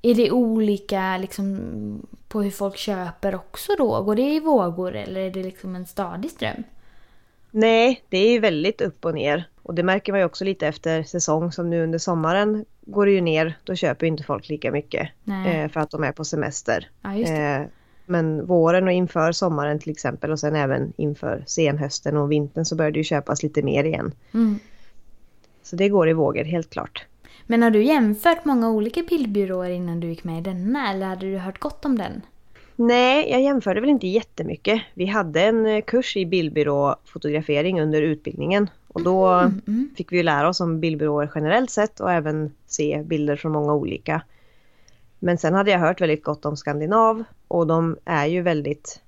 Är 0.02 0.16
det 0.16 0.32
olika 0.32 1.18
liksom, 1.18 2.08
på 2.28 2.42
hur 2.42 2.52
folk 2.52 2.78
köper 2.78 3.36
också 3.36 3.72
då? 3.78 4.02
Går 4.04 4.16
det 4.16 4.34
i 4.34 4.40
vågor 4.40 4.96
eller 4.96 5.22
är 5.22 5.32
det 5.32 5.44
liksom 5.44 5.76
en 5.76 5.86
stadig 5.86 6.32
ström? 6.32 6.64
Nej, 7.52 8.04
det 8.10 8.18
är 8.18 8.32
ju 8.32 8.40
väldigt 8.40 8.82
upp 8.82 9.06
och 9.06 9.14
ner. 9.14 9.48
Och 9.64 9.74
det 9.74 9.84
märker 9.84 10.14
man 10.14 10.20
ju 10.20 10.26
också 10.26 10.46
lite 10.46 10.68
efter 10.68 11.04
säsong 11.04 11.52
som 11.52 11.70
nu 11.70 11.84
under 11.84 12.00
sommaren 12.00 12.66
går 12.82 13.06
det 13.06 13.12
ju 13.12 13.22
ner. 13.22 13.58
Då 13.64 13.76
köper 13.76 14.06
inte 14.06 14.24
folk 14.24 14.50
lika 14.50 14.72
mycket 14.72 15.10
eh, 15.48 15.70
för 15.70 15.80
att 15.80 15.92
de 15.92 16.04
är 16.04 16.12
på 16.12 16.26
semester. 16.26 16.90
Ja, 17.02 17.16
just 17.16 17.32
det. 17.32 17.42
Eh, 17.42 17.66
men 18.06 18.46
våren 18.46 18.84
och 18.88 18.94
inför 18.94 19.32
sommaren 19.32 19.80
till 19.80 19.92
exempel 19.92 20.32
och 20.32 20.40
sen 20.40 20.56
även 20.56 20.94
inför 20.98 21.44
senhösten 21.48 22.18
och 22.18 22.32
vintern 22.32 22.66
så 22.66 22.76
börjar 22.76 22.92
det 22.92 22.98
ju 23.00 23.04
köpas 23.04 23.44
lite 23.44 23.62
mer 23.62 23.84
igen. 23.84 24.12
Mm. 24.34 24.60
Så 25.64 25.76
det 25.76 25.90
går 25.90 26.10
i 26.10 26.14
vågor 26.14 26.44
helt 26.44 26.70
klart. 26.70 27.06
Men 27.48 27.64
har 27.64 27.70
du 27.72 27.84
jämfört 27.84 28.46
många 28.46 28.70
olika 28.70 29.02
bildbyråer 29.10 29.70
innan 29.70 30.00
du 30.00 30.08
gick 30.08 30.24
med 30.24 30.38
i 30.38 30.42
denna 30.42 30.92
eller 30.92 31.06
hade 31.06 31.32
du 31.32 31.38
hört 31.38 31.60
gott 31.60 31.86
om 31.86 31.98
den? 31.98 32.22
Nej, 32.76 33.32
jag 33.32 33.42
jämförde 33.42 33.82
väl 33.82 33.90
inte 33.90 34.08
jättemycket. 34.08 34.82
Vi 34.94 35.06
hade 35.06 35.42
en 35.42 35.66
eh, 35.66 35.82
kurs 35.82 36.18
i 36.18 36.26
bildbyråfotografering 36.26 37.82
under 37.82 38.02
utbildningen 38.02 38.70
och 38.88 39.04
då 39.04 39.28
Mm. 39.28 39.90
fick 39.98 40.12
vi 40.12 40.18
ju 40.18 40.24
lära 40.24 40.50
oss 40.50 40.60
om 40.60 40.80
bildbyråer 40.80 41.32
generellt 41.36 41.70
sett 41.72 42.00
och 42.00 42.12
även 42.12 42.52
se 42.68 43.04
bilder 43.06 43.36
från 43.36 43.52
många 43.52 43.74
olika. 43.74 44.22
Men 45.24 45.38
sen 45.38 45.54
hade 45.54 45.72
jag 45.72 45.80
hört 45.80 46.02
väldigt 46.02 46.24
gott 46.24 46.46
om 46.46 46.58
Skandinav 46.58 47.24
och 47.48 47.68
de 47.68 47.98
är 48.06 48.26
ju 48.26 48.42
väldigt 48.42 49.02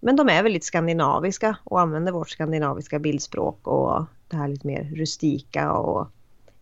men 0.00 0.16
de 0.16 0.28
är 0.28 0.42
väldigt 0.42 0.64
skandinaviska 0.64 1.56
och 1.64 1.80
använder 1.80 2.12
vårt 2.12 2.30
skandinaviska 2.30 2.98
bildspråk 2.98 3.66
och 3.66 4.04
det 4.28 4.36
här 4.36 4.48
lite 4.48 4.66
mer 4.66 4.84
rustika 4.94 5.72
och 5.72 6.08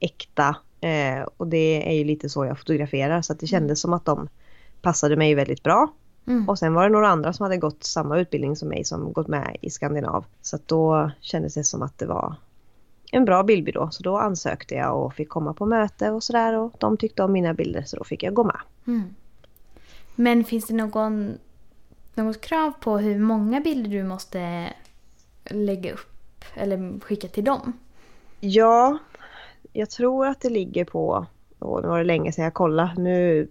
äkta. 0.00 0.56
Eh, 0.80 1.26
och 1.36 1.46
det 1.46 1.90
är 1.90 1.94
ju 1.94 2.04
lite 2.04 2.28
så 2.28 2.44
jag 2.44 2.58
fotograferar 2.58 3.22
så 3.22 3.32
att 3.32 3.40
det 3.40 3.46
kändes 3.46 3.80
som 3.80 3.92
att 3.92 4.04
de 4.04 4.28
passade 4.82 5.16
mig 5.16 5.34
väldigt 5.34 5.62
bra. 5.62 5.92
Mm. 6.26 6.48
Och 6.48 6.58
sen 6.58 6.74
var 6.74 6.82
det 6.82 6.92
några 6.92 7.08
andra 7.08 7.32
som 7.32 7.44
hade 7.44 7.56
gått 7.56 7.84
samma 7.84 8.18
utbildning 8.18 8.56
som 8.56 8.68
mig 8.68 8.84
som 8.84 9.12
gått 9.12 9.28
med 9.28 9.56
i 9.60 9.70
Skandinav. 9.70 10.24
Så 10.42 10.56
att 10.56 10.68
då 10.68 11.10
kändes 11.20 11.54
det 11.54 11.64
som 11.64 11.82
att 11.82 11.98
det 11.98 12.06
var 12.06 12.36
en 13.16 13.24
bra 13.24 13.42
bildbyrå. 13.42 13.88
Så 13.90 14.02
då 14.02 14.18
ansökte 14.18 14.74
jag 14.74 15.04
och 15.04 15.14
fick 15.14 15.28
komma 15.28 15.54
på 15.54 15.66
möte 15.66 16.10
och 16.10 16.22
sådär 16.22 16.58
och 16.58 16.72
de 16.78 16.96
tyckte 16.96 17.22
om 17.22 17.32
mina 17.32 17.54
bilder 17.54 17.82
så 17.82 17.96
då 17.96 18.04
fick 18.04 18.22
jag 18.22 18.34
gå 18.34 18.44
med. 18.44 18.60
Mm. 18.86 19.02
Men 20.14 20.44
finns 20.44 20.66
det 20.66 20.74
någon, 20.74 21.38
något 22.14 22.40
krav 22.40 22.72
på 22.80 22.98
hur 22.98 23.18
många 23.18 23.60
bilder 23.60 23.90
du 23.90 24.02
måste 24.04 24.72
lägga 25.44 25.92
upp 25.92 26.44
eller 26.54 27.00
skicka 27.00 27.28
till 27.28 27.44
dem? 27.44 27.72
Ja, 28.40 28.98
jag 29.72 29.90
tror 29.90 30.26
att 30.26 30.40
det 30.40 30.50
ligger 30.50 30.84
på, 30.84 31.26
och 31.58 31.82
nu 31.82 31.88
var 31.88 31.98
det 31.98 32.04
länge 32.04 32.32
sedan 32.32 32.44
jag 32.44 32.54
kollade, 32.54 32.94
nu 33.02 33.48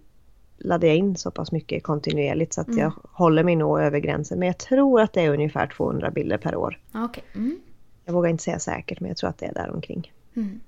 laddar 0.58 0.88
jag 0.88 0.96
in 0.96 1.16
så 1.16 1.30
pass 1.30 1.52
mycket 1.52 1.82
kontinuerligt 1.82 2.54
så 2.54 2.60
att 2.60 2.68
Mm. 2.68 2.78
jag 2.80 2.92
håller 3.12 3.44
mig 3.44 3.56
nog 3.56 3.80
över 3.80 3.98
gränsen. 3.98 4.38
Men 4.38 4.46
jag 4.46 4.58
tror 4.58 5.00
att 5.00 5.12
det 5.12 5.20
är 5.20 5.30
ungefär 5.30 5.66
200 5.66 6.10
bilder 6.10 6.38
per 6.38 6.56
år. 6.56 6.80
Okej. 6.94 7.24
Mm. 7.34 7.58
Jag 8.06 8.12
vågar 8.12 8.30
inte 8.30 8.42
säga 8.44 8.58
säkert 8.58 9.00
men 9.00 9.08
jag 9.08 9.16
tror 9.16 9.30
att 9.30 9.38
det 9.38 9.46
är 9.46 9.54
där 9.54 9.70
omkring. 9.74 10.12
Mm. 10.36 10.60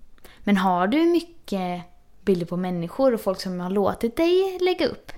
Men 0.45 0.57
har 0.57 0.87
du 0.87 1.05
mycket 1.07 1.83
bilder 2.25 2.47
på 2.47 2.57
människor 2.57 3.15
och 3.15 3.21
folk 3.21 3.41
som 3.41 3.61
har 3.61 3.71
låtit 3.71 4.17
dig 4.17 4.59
lägga 4.61 4.87
upp? 4.87 5.13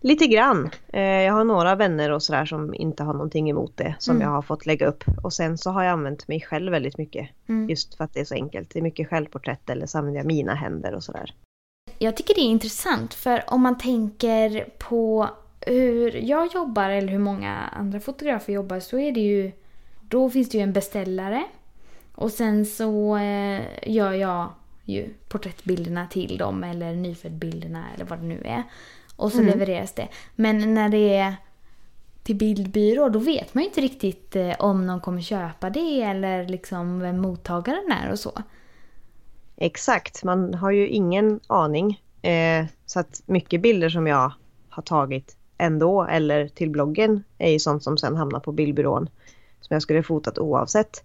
Lite 0.00 0.26
grann. 0.26 0.70
Eh, 0.92 1.02
jag 1.02 1.32
har 1.32 1.44
några 1.44 1.74
vänner 1.74 2.10
och 2.10 2.22
sådär 2.22 2.44
som 2.44 2.74
inte 2.74 3.02
har 3.02 3.12
någonting 3.12 3.50
emot 3.50 3.76
det 3.76 3.94
som 3.98 4.16
Mm. 4.16 4.28
jag 4.28 4.34
har 4.34 4.42
fått 4.42 4.66
lägga 4.66 4.86
upp. 4.86 5.04
Och 5.22 5.32
sen 5.32 5.58
så 5.58 5.70
har 5.70 5.82
jag 5.84 5.92
använt 5.92 6.28
mig 6.28 6.40
själv 6.40 6.70
väldigt 6.72 6.98
mycket. 6.98 7.28
Mm. 7.48 7.68
Just 7.70 7.94
för 7.94 8.04
att 8.04 8.14
det 8.14 8.20
är 8.20 8.24
så 8.24 8.34
enkelt. 8.34 8.70
Det 8.70 8.78
är 8.78 8.82
mycket 8.82 9.08
självporträtt 9.08 9.70
eller 9.70 9.86
så 9.86 9.98
använder 9.98 10.20
jag 10.20 10.26
mina 10.26 10.54
händer 10.54 10.94
och 10.94 11.04
sådär. 11.04 11.34
Jag 11.98 12.16
tycker 12.16 12.34
det 12.34 12.40
är 12.40 12.50
intressant 12.50 13.14
för 13.14 13.42
om 13.46 13.62
man 13.62 13.78
tänker 13.78 14.68
på 14.78 15.28
hur 15.60 16.16
jag 16.16 16.54
jobbar 16.54 16.90
eller 16.90 17.08
hur 17.08 17.18
många 17.18 17.54
andra 17.56 18.00
fotografer 18.00 18.52
jobbar 18.52 18.80
så 18.80 18.98
är 18.98 19.12
det 19.12 19.20
ju... 19.20 19.52
Då 20.12 20.30
finns 20.30 20.48
det 20.48 20.58
ju 20.58 20.62
en 20.62 20.72
beställare 20.72 21.44
och 22.14 22.30
sen 22.30 22.66
så 22.66 23.16
eh, 23.16 23.62
gör 23.86 24.12
jag 24.12 24.48
ju 24.84 25.08
porträttbilderna 25.28 26.06
till 26.06 26.38
dem 26.38 26.64
eller 26.64 26.94
nyföddbilderna 26.94 27.84
eller 27.94 28.04
vad 28.04 28.18
det 28.18 28.24
nu 28.24 28.40
är. 28.44 28.62
Och 29.16 29.32
så 29.32 29.38
Mm. 29.38 29.50
levereras 29.50 29.92
det. 29.92 30.08
Men 30.36 30.74
när 30.74 30.88
det 30.88 31.16
är 31.16 31.34
till 32.22 32.36
bildbyrå 32.36 33.08
då 33.08 33.18
vet 33.18 33.54
man 33.54 33.62
ju 33.62 33.68
inte 33.68 33.80
riktigt 33.80 34.36
eh, 34.36 34.52
om 34.58 34.86
någon 34.86 35.00
kommer 35.00 35.20
köpa 35.20 35.70
det 35.70 36.02
eller 36.02 36.48
liksom 36.48 37.00
vem 37.00 37.18
mottagaren 37.20 37.92
är 38.02 38.10
och 38.12 38.18
så. 38.18 38.32
Exakt, 39.56 40.24
man 40.24 40.54
har 40.54 40.70
ju 40.70 40.88
ingen 40.88 41.40
aning. 41.46 42.00
Eh, 42.22 42.66
så 42.86 43.00
att 43.00 43.22
mycket 43.26 43.60
bilder 43.62 43.88
som 43.88 44.06
jag 44.06 44.32
har 44.68 44.82
tagit 44.82 45.36
ändå 45.58 46.02
eller 46.04 46.48
till 46.48 46.70
bloggen 46.70 47.24
är 47.38 47.50
ju 47.50 47.58
sånt 47.58 47.82
som 47.82 47.98
sen 47.98 48.16
hamnar 48.16 48.40
på 48.40 48.52
bildbyrån. 48.52 49.08
Som 49.62 49.74
jag 49.74 49.82
skulle 49.82 50.02
fotat 50.02 50.38
oavsett. 50.38 51.04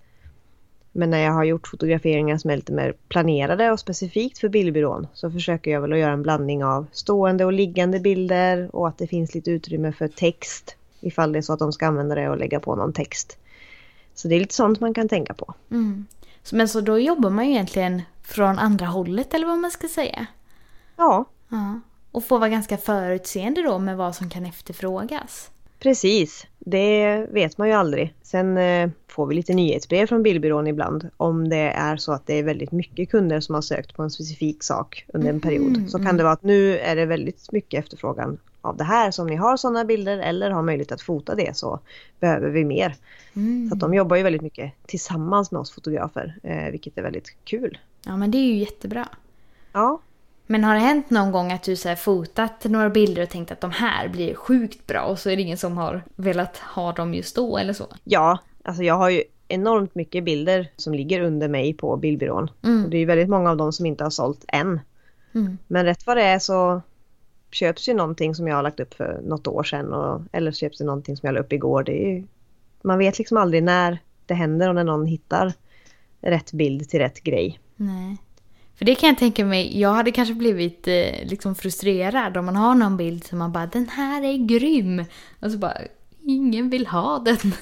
Men 0.91 1.09
när 1.09 1.19
jag 1.19 1.31
har 1.31 1.43
gjort 1.43 1.67
fotograferingar 1.67 2.37
som 2.37 2.49
är 2.49 2.55
lite 2.55 2.73
mer 2.73 2.93
planerade 3.07 3.71
och 3.71 3.79
specifikt 3.79 4.37
för 4.37 4.49
bildbyrån 4.49 5.07
så 5.13 5.31
försöker 5.31 5.71
jag 5.71 5.81
väl 5.81 5.93
att 5.93 5.99
göra 5.99 6.11
en 6.11 6.23
blandning 6.23 6.63
av 6.63 6.87
stående 6.91 7.45
och 7.45 7.53
liggande 7.53 7.99
bilder 7.99 8.75
och 8.75 8.87
att 8.87 8.97
det 8.97 9.07
finns 9.07 9.35
lite 9.35 9.51
utrymme 9.51 9.91
för 9.91 10.07
text 10.07 10.75
ifall 11.01 11.31
det 11.31 11.39
är 11.39 11.41
så 11.41 11.53
att 11.53 11.59
de 11.59 11.73
ska 11.73 11.87
använda 11.87 12.15
det 12.15 12.29
och 12.29 12.37
lägga 12.37 12.59
på 12.59 12.75
någon 12.75 12.93
text. 12.93 13.37
Så 14.15 14.27
det 14.27 14.35
är 14.35 14.39
lite 14.39 14.55
sånt 14.55 14.79
man 14.79 14.93
kan 14.93 15.09
tänka 15.09 15.33
på. 15.33 15.53
Mm. 15.71 16.05
Men 16.51 16.67
så 16.67 16.81
då 16.81 16.99
jobbar 16.99 17.29
man 17.29 17.45
ju 17.45 17.51
egentligen 17.51 18.01
från 18.23 18.59
andra 18.59 18.85
hållet 18.85 19.33
eller 19.33 19.47
vad 19.47 19.57
man 19.57 19.71
ska 19.71 19.87
säga. 19.87 20.25
Ja, 20.95 21.25
Ja. 21.49 21.79
Och 22.11 22.23
får 22.23 22.39
vara 22.39 22.49
ganska 22.49 22.77
förutseende 22.77 23.61
då 23.61 23.79
med 23.79 23.97
vad 23.97 24.15
som 24.15 24.29
kan 24.29 24.45
efterfrågas. 24.45 25.51
Precis, 25.79 26.47
det 26.59 27.25
vet 27.31 27.57
man 27.57 27.67
ju 27.67 27.73
aldrig. 27.73 28.13
Sen 28.21 28.57
eh, 28.57 28.89
får 29.07 29.27
vi 29.27 29.35
lite 29.35 29.53
nyhetsbrev 29.53 30.07
från 30.07 30.23
bildbyrån 30.23 30.67
ibland 30.67 31.09
om 31.17 31.49
det 31.49 31.71
är 31.71 31.97
så 31.97 32.11
att 32.11 32.27
det 32.27 32.33
är 32.33 32.43
väldigt 32.43 32.71
mycket 32.71 33.09
kunder 33.09 33.39
som 33.39 33.55
har 33.55 33.61
sökt 33.61 33.95
på 33.95 34.03
en 34.03 34.11
specifik 34.11 34.63
sak 34.63 35.05
under 35.13 35.29
en 35.29 35.39
period. 35.39 35.89
Så 35.89 36.03
kan 36.03 36.17
det 36.17 36.23
vara 36.23 36.33
att 36.33 36.43
nu 36.43 36.77
är 36.77 36.95
det 36.95 37.05
väldigt 37.05 37.51
mycket 37.51 37.83
efterfrågan 37.83 38.37
av 38.61 38.77
det 38.77 38.83
här. 38.83 39.11
Så 39.11 39.21
om 39.21 39.27
ni 39.27 39.35
har 39.35 39.57
sådana 39.57 39.85
bilder 39.85 40.17
eller 40.17 40.51
har 40.51 40.61
möjlighet 40.61 40.91
att 40.91 41.01
fota 41.01 41.35
det 41.35 41.57
så 41.57 41.79
behöver 42.19 42.49
vi 42.49 42.65
mer. 42.65 42.95
Mm. 43.33 43.69
Så 43.69 43.75
de 43.75 43.93
jobbar 43.93 44.15
ju 44.15 44.23
väldigt 44.23 44.41
mycket 44.41 44.73
tillsammans 44.85 45.51
med 45.51 45.61
oss 45.61 45.71
fotografer, 45.71 46.35
eh, 46.43 46.71
vilket 46.71 46.97
är 46.97 47.01
väldigt 47.01 47.35
kul. 47.43 47.77
Ja 48.05 48.17
men 48.17 48.31
det 48.31 48.37
är 48.37 48.47
ju 48.47 48.57
jättebra. 48.57 49.07
Ja, 49.73 50.01
Men 50.47 50.63
har 50.63 50.73
det 50.73 50.79
hänt 50.79 51.09
någon 51.09 51.31
gång 51.31 51.51
att 51.51 51.63
du 51.63 51.75
så 51.75 51.95
fotat 51.95 52.63
några 52.63 52.89
bilder 52.89 53.23
och 53.23 53.29
tänkt 53.29 53.51
att 53.51 53.61
de 53.61 53.71
här 53.71 54.07
blir 54.07 54.35
sjukt 54.35 54.87
bra 54.87 55.01
och 55.01 55.19
så 55.19 55.29
är 55.29 55.35
det 55.35 55.41
ingen 55.41 55.57
som 55.57 55.77
har 55.77 56.03
velat 56.15 56.57
ha 56.57 56.91
dem 56.91 57.13
just 57.13 57.35
då 57.35 57.57
eller 57.57 57.73
så? 57.73 57.85
ja 58.03 58.39
alltså 58.63 58.83
jag 58.83 58.95
har 58.95 59.09
ju 59.09 59.23
enormt 59.47 59.95
mycket 59.95 60.23
bilder 60.23 60.71
som 60.75 60.93
ligger 60.93 61.21
under 61.21 61.47
mig 61.47 61.73
på 61.73 61.97
bildbyrån. 61.97 62.43
Och 62.61 62.65
Mm. 62.67 62.89
det 62.89 62.97
är 62.97 62.99
ju 62.99 63.05
väldigt 63.05 63.29
många 63.29 63.49
av 63.49 63.57
dem 63.57 63.73
som 63.73 63.85
inte 63.85 64.03
har 64.03 64.11
sålt 64.11 64.45
än. 64.47 64.79
Mm. 65.33 65.57
Men 65.67 65.85
rätt 65.85 66.07
vad 66.07 66.17
det 66.17 66.23
är 66.23 66.39
så 66.39 66.81
köps 67.51 67.89
ju 67.89 67.93
någonting 67.93 68.35
som 68.35 68.47
jag 68.47 68.55
har 68.55 68.63
lagt 68.63 68.79
upp 68.79 68.93
för 68.93 69.21
något 69.23 69.47
år 69.47 69.63
sedan 69.63 69.93
och, 69.93 70.21
eller 70.31 70.51
köps 70.51 70.77
det 70.77 70.83
någonting 70.83 71.17
som 71.17 71.27
jag 71.27 71.33
la 71.33 71.39
upp 71.39 71.53
igår. 71.53 71.83
Det 71.83 72.05
är 72.05 72.09
ju, 72.09 72.23
man 72.81 72.97
vet 72.97 73.17
liksom 73.17 73.37
aldrig 73.37 73.63
när 73.63 73.97
det 74.25 74.33
händer 74.33 74.69
och 74.69 74.75
när 74.75 74.83
någon 74.83 75.05
hittar 75.05 75.53
rätt 76.21 76.51
bild 76.51 76.89
till 76.89 76.99
rätt 76.99 77.23
grej. 77.23 77.59
Nej. 77.75 78.17
För 78.77 78.85
det 78.85 78.95
kan 78.95 79.09
jag 79.09 79.17
tänka 79.17 79.45
mig, 79.45 79.79
jag 79.79 79.93
hade 79.93 80.11
kanske 80.11 80.33
blivit 80.33 80.87
eh, 80.87 81.25
liksom 81.25 81.55
frustrerad 81.55 82.37
om 82.37 82.45
man 82.45 82.55
har 82.55 82.75
någon 82.75 82.97
bild 82.97 83.23
som 83.23 83.39
man 83.39 83.51
bara 83.51 83.65
den 83.65 83.89
här 83.89 84.23
är 84.23 84.47
grym. 84.47 85.05
Och 85.39 85.51
så 85.51 85.57
bara 85.57 85.77
ingen 86.21 86.69
vill 86.69 86.87
ha 86.87 87.19
den. 87.19 87.37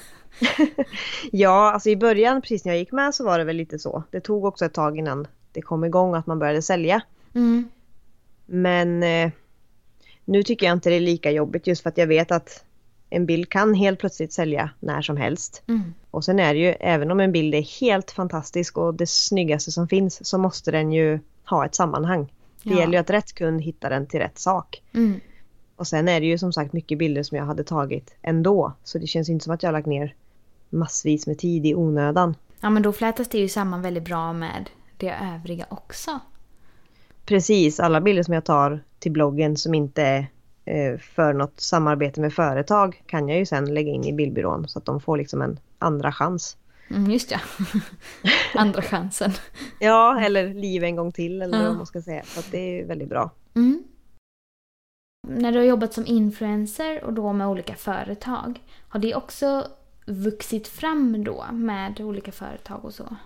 Ja, 1.32 1.72
alltså 1.72 1.90
i 1.90 1.96
början 1.96 2.42
precis 2.42 2.64
när 2.64 2.72
jag 2.72 2.78
gick 2.78 2.92
med 2.92 3.14
så 3.14 3.24
var 3.24 3.38
det 3.38 3.44
väl 3.44 3.56
lite 3.56 3.78
så. 3.78 4.02
Det 4.10 4.20
tog 4.20 4.44
också 4.44 4.64
ett 4.64 4.74
tag 4.74 4.98
innan 4.98 5.26
det 5.52 5.62
kom 5.62 5.84
igång 5.84 6.14
att 6.14 6.26
man 6.26 6.38
började 6.38 6.62
sälja. 6.62 7.02
Mm. 7.34 7.68
Men 8.46 9.02
eh, 9.02 9.30
nu 10.24 10.42
tycker 10.42 10.66
jag 10.66 10.72
inte 10.72 10.90
det 10.90 10.96
är 10.96 11.00
lika 11.00 11.30
jobbigt 11.30 11.66
just 11.66 11.82
för 11.82 11.90
att 11.90 11.98
jag 11.98 12.06
vet 12.06 12.32
att 12.32 12.64
en 13.10 13.26
bild 13.26 13.48
kan 13.48 13.74
helt 13.74 13.98
plötsligt 14.00 14.32
sälja 14.32 14.70
när 14.80 15.02
som 15.02 15.16
helst. 15.16 15.62
Mm. 15.68 15.94
Och 16.10 16.24
sen 16.24 16.38
är 16.38 16.54
det 16.54 16.60
ju, 16.60 16.66
även 16.80 17.10
om 17.10 17.20
en 17.20 17.32
bild 17.32 17.54
är 17.54 17.80
helt 17.80 18.10
fantastisk 18.10 18.78
och 18.78 18.94
det 18.94 19.08
snyggaste 19.08 19.72
som 19.72 19.88
finns 19.88 20.28
så 20.28 20.38
måste 20.38 20.70
den 20.70 20.92
ju 20.92 21.18
ha 21.44 21.66
ett 21.66 21.74
sammanhang. 21.74 22.32
Det 22.62 22.70
Ja. 22.74 22.80
gäller 22.80 22.92
ju 22.92 22.98
att 22.98 23.10
rätt 23.10 23.32
kund 23.32 23.62
hittar 23.62 23.90
den 23.90 24.06
till 24.06 24.20
rätt 24.20 24.38
sak. 24.38 24.82
Mm. 24.94 25.20
Och 25.76 25.86
sen 25.86 26.08
är 26.08 26.20
det 26.20 26.26
ju 26.26 26.38
som 26.38 26.52
sagt 26.52 26.72
mycket 26.72 26.98
bilder 26.98 27.22
som 27.22 27.38
jag 27.38 27.44
hade 27.44 27.64
tagit 27.64 28.14
ändå. 28.22 28.72
Så 28.84 28.98
det 28.98 29.06
känns 29.06 29.28
inte 29.28 29.44
som 29.44 29.54
att 29.54 29.62
jag 29.62 29.68
har 29.68 29.72
lagt 29.72 29.86
ner 29.86 30.14
massvis 30.70 31.26
med 31.26 31.38
tid 31.38 31.66
i 31.66 31.74
onödan. 31.74 32.34
Ja 32.60 32.70
men 32.70 32.82
då 32.82 32.92
flätas 32.92 33.28
det 33.28 33.38
ju 33.38 33.48
samman 33.48 33.82
väldigt 33.82 34.04
bra 34.04 34.32
med 34.32 34.70
det 34.96 35.10
övriga 35.34 35.66
också. 35.68 36.20
Precis, 37.24 37.80
alla 37.80 38.00
bilder 38.00 38.22
som 38.22 38.34
jag 38.34 38.44
tar 38.44 38.80
till 38.98 39.12
bloggen 39.12 39.56
som 39.56 39.74
inte 39.74 40.02
är 40.02 40.26
för 41.00 41.32
något 41.32 41.60
samarbete 41.60 42.20
med 42.20 42.32
företag 42.32 43.02
kan 43.06 43.28
jag 43.28 43.38
ju 43.38 43.46
sen 43.46 43.74
lägga 43.74 43.92
in 43.92 44.04
i 44.04 44.12
bildbyrån 44.12 44.68
så 44.68 44.78
att 44.78 44.84
de 44.84 45.00
får 45.00 45.16
liksom 45.16 45.42
en 45.42 45.58
andra 45.78 46.12
chans. 46.12 46.56
Mm, 46.90 47.10
just 47.10 47.30
ja. 47.30 47.38
Andra 48.54 48.82
chansen. 48.82 49.30
Ja, 49.80 50.20
eller 50.20 50.54
liv 50.54 50.84
en 50.84 50.96
gång 50.96 51.12
till 51.12 51.42
eller 51.42 51.58
Ja. 51.58 51.66
vad 51.68 51.76
man 51.76 51.86
ska 51.86 52.02
säga. 52.02 52.22
Så 52.24 52.40
det 52.50 52.58
är 52.58 52.80
ju 52.80 52.84
väldigt 52.86 53.08
bra. 53.08 53.30
Mm. 53.54 53.82
När 55.28 55.52
du 55.52 55.58
har 55.58 55.64
jobbat 55.66 55.92
som 55.94 56.06
influencer 56.06 57.04
och 57.04 57.12
då 57.12 57.32
med 57.32 57.48
olika 57.48 57.74
företag, 57.74 58.60
har 58.88 59.00
det 59.00 59.14
också 59.14 59.66
vuxit 60.06 60.68
fram 60.68 61.24
då 61.24 61.44
med 61.52 62.00
olika 62.00 62.32
företag 62.32 62.84
och 62.84 62.94
så? 62.94 63.16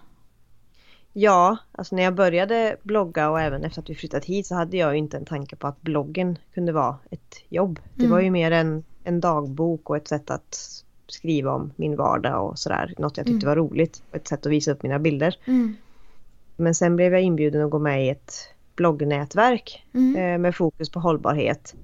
Ja, 1.12 1.56
alltså 1.72 1.96
när 1.96 2.02
jag 2.02 2.14
började 2.14 2.76
blogga 2.82 3.30
och 3.30 3.40
även 3.40 3.64
efter 3.64 3.82
att 3.82 3.90
vi 3.90 3.94
flyttat 3.94 4.24
hit 4.24 4.46
så 4.46 4.54
hade 4.54 4.76
jag 4.76 4.96
inte 4.96 5.16
en 5.16 5.24
tanke 5.24 5.56
på 5.56 5.66
att 5.66 5.80
bloggen 5.82 6.38
kunde 6.54 6.72
vara 6.72 6.96
ett 7.10 7.34
jobb. 7.48 7.80
Det 7.94 8.02
Mm. 8.04 8.10
var 8.12 8.20
ju 8.20 8.30
mer 8.30 8.50
en, 8.50 8.84
en 9.04 9.20
dagbok 9.20 9.90
och 9.90 9.96
ett 9.96 10.08
sätt 10.08 10.30
att 10.30 10.58
skriva 11.06 11.52
om 11.52 11.72
min 11.76 11.96
vardag 11.96 12.46
och 12.46 12.58
sådär. 12.58 12.94
Något 12.98 13.16
jag 13.16 13.26
tyckte 13.26 13.46
var 13.46 13.56
roligt 13.56 14.02
och 14.10 14.16
ett 14.16 14.28
sätt 14.28 14.46
att 14.46 14.52
visa 14.52 14.70
upp 14.72 14.82
mina 14.82 14.98
bilder. 14.98 15.36
Mm. 15.44 15.76
Men 16.56 16.74
sen 16.74 16.96
blev 16.96 17.12
jag 17.12 17.22
inbjuden 17.22 17.64
att 17.64 17.70
gå 17.70 17.78
med 17.78 18.06
i 18.06 18.08
ett 18.08 18.32
bloggnätverk 18.76 19.86
Mm. 19.94 20.16
eh, 20.16 20.38
med 20.38 20.56
fokus 20.56 20.90
på 20.90 21.00
hållbarhet. 21.00 21.74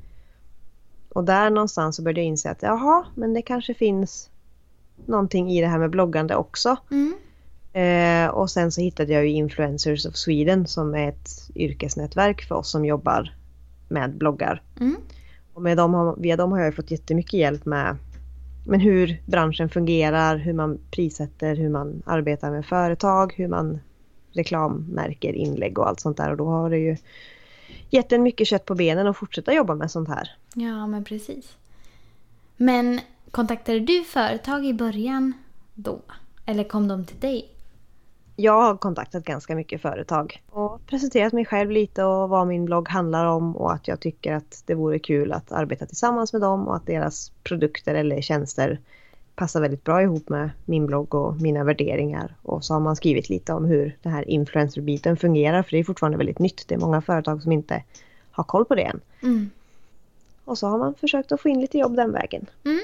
Och 1.09 1.25
där 1.25 1.51
någonstans 1.51 1.97
så 1.97 2.03
började 2.03 2.21
jag 2.21 2.27
inse 2.27 2.51
att 2.51 2.63
jaha, 2.63 3.07
men 3.15 3.35
det 3.35 3.43
kanske 3.43 3.75
finns 3.75 4.31
någonting 5.07 5.51
i 5.51 5.61
det 5.61 5.67
här 5.67 5.79
med 5.79 5.91
bloggande 5.91 6.37
också. 6.37 6.77
Mm. 6.91 7.15
Eh, 7.77 8.29
och 8.29 8.51
sen 8.51 8.73
så 8.73 8.81
hittade 8.81 9.13
jag 9.13 9.27
ju 9.27 9.31
Influencers 9.31 10.07
of 10.07 10.17
Sweden 10.17 10.67
som 10.67 10.95
är 10.95 11.09
ett 11.09 11.51
yrkesnätverk 11.55 12.43
för 12.43 12.55
oss 12.55 12.71
som 12.71 12.85
jobbar 12.85 13.35
med 13.89 14.15
bloggar. 14.15 14.63
Mm. 14.81 14.97
Och 15.55 15.63
med 15.63 15.77
dem 15.77 15.95
har, 15.95 16.17
via 16.17 16.37
dem 16.37 16.53
har 16.53 16.61
jag 16.61 16.75
fått 16.75 16.91
jättemycket 16.91 17.33
hjälp 17.33 17.67
med 17.67 17.97
men 18.67 18.81
hur 18.81 19.23
branschen 19.27 19.69
fungerar, 19.69 20.37
hur 20.37 20.53
man 20.53 20.79
prissätter, 20.91 21.57
hur 21.57 21.69
man 21.69 22.03
arbetar 22.07 22.51
med 22.51 22.67
företag, 22.67 23.35
hur 23.37 23.49
man 23.49 23.81
reklammärker 24.33 25.33
inlägg 25.33 25.79
och 25.79 25.89
allt 25.89 26.01
sånt 26.01 26.17
där. 26.17 26.31
Och 26.31 26.37
då 26.37 26.47
har 26.47 26.71
det 26.71 26.79
ju 26.79 26.97
gett 27.91 28.13
en 28.13 28.23
mycket 28.23 28.47
kött 28.47 28.65
på 28.65 28.75
benen 28.75 29.07
att 29.07 29.17
fortsätta 29.17 29.55
jobba 29.55 29.75
med 29.75 29.91
sånt 29.91 30.09
här. 30.09 30.31
Ja, 30.55 30.87
men 30.87 31.05
precis. 31.05 31.57
Men 32.57 33.01
kontaktade 33.31 33.81
du 33.81 34.05
företag 34.05 34.67
i 34.67 34.75
början 34.75 35.33
då? 35.75 36.01
Eller 36.47 36.65
kom 36.65 36.89
de 36.89 37.05
till 37.05 37.21
dig? 37.21 37.53
Jag 38.37 38.63
har 38.63 38.77
kontaktat 38.77 39.25
ganska 39.25 39.55
mycket 39.55 39.83
företag 39.83 40.43
och 40.51 40.87
presenterat 40.87 41.33
mig 41.33 41.45
själv 41.45 41.71
lite 41.71 42.05
och 42.05 42.29
vad 42.29 42.47
min 42.47 42.65
blogg 42.65 42.89
handlar 42.89 43.27
om 43.27 43.57
och 43.57 43.73
att 43.73 43.89
jag 43.89 44.01
tycker 44.01 44.33
att 44.33 44.63
det 44.67 44.75
vore 44.75 44.99
kul 44.99 45.33
att 45.33 45.53
arbeta 45.53 45.87
tillsammans 45.87 46.33
med 46.33 46.43
dem 46.43 46.69
och 46.69 46.77
att 46.77 46.87
deras 46.87 47.33
produkter 47.43 47.95
eller 47.95 48.21
tjänster 48.21 48.81
passar 49.37 49.61
väldigt 49.61 49.85
bra 49.85 50.03
ihop 50.03 50.29
med 50.29 50.51
min 50.65 50.87
blogg 50.87 51.15
och 51.15 51.41
mina 51.41 51.65
värderingar. 51.65 52.35
Och 52.43 52.65
så 52.65 52.75
har 52.75 52.81
man 52.81 52.97
skrivit 52.97 53.29
lite 53.29 53.53
om 53.53 53.65
hur 53.65 53.97
den 54.03 54.13
här 54.13 54.31
influencerbiten 54.31 55.17
fungerar 55.17 55.63
för 55.63 55.71
det 55.71 55.79
är 55.79 55.85
fortfarande 55.85 56.19
väldigt 56.19 56.39
nytt. 56.39 56.65
Det 56.69 56.75
är 56.75 56.79
många 56.79 57.01
företag 57.01 57.43
som 57.43 57.53
inte 57.53 57.83
har 58.31 58.45
koll 58.45 58.65
på 58.65 58.75
det 58.75 58.83
än. 58.83 59.01
Mm. 59.23 59.51
Och 60.45 60.59
så 60.59 60.67
har 60.67 60.79
man 60.79 60.95
försökt 60.95 61.33
att 61.33 61.41
få 61.41 61.49
in 61.49 61.61
lite 61.61 61.79
jobb 61.79 61.97
den 61.97 62.13
vägen. 62.13 62.47
Mm. 62.65 62.81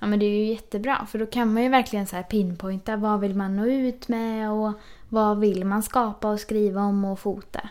Ja 0.00 0.06
men 0.06 0.18
det 0.18 0.26
är 0.26 0.38
ju 0.38 0.44
jättebra 0.44 1.06
för 1.06 1.18
då 1.18 1.26
kan 1.26 1.54
man 1.54 1.62
ju 1.62 1.68
verkligen 1.68 2.06
så 2.06 2.16
här 2.16 2.22
pinpointa 2.22 2.96
vad 2.96 3.20
vill 3.20 3.34
man 3.34 3.56
nå 3.56 3.66
ut 3.66 4.08
med 4.08 4.50
och 4.50 4.72
vad 5.08 5.40
vill 5.40 5.64
man 5.64 5.82
skapa 5.82 6.30
och 6.30 6.40
skriva 6.40 6.80
om 6.82 7.04
och 7.04 7.18
fota. 7.18 7.68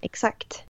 Exakt. 0.00 0.64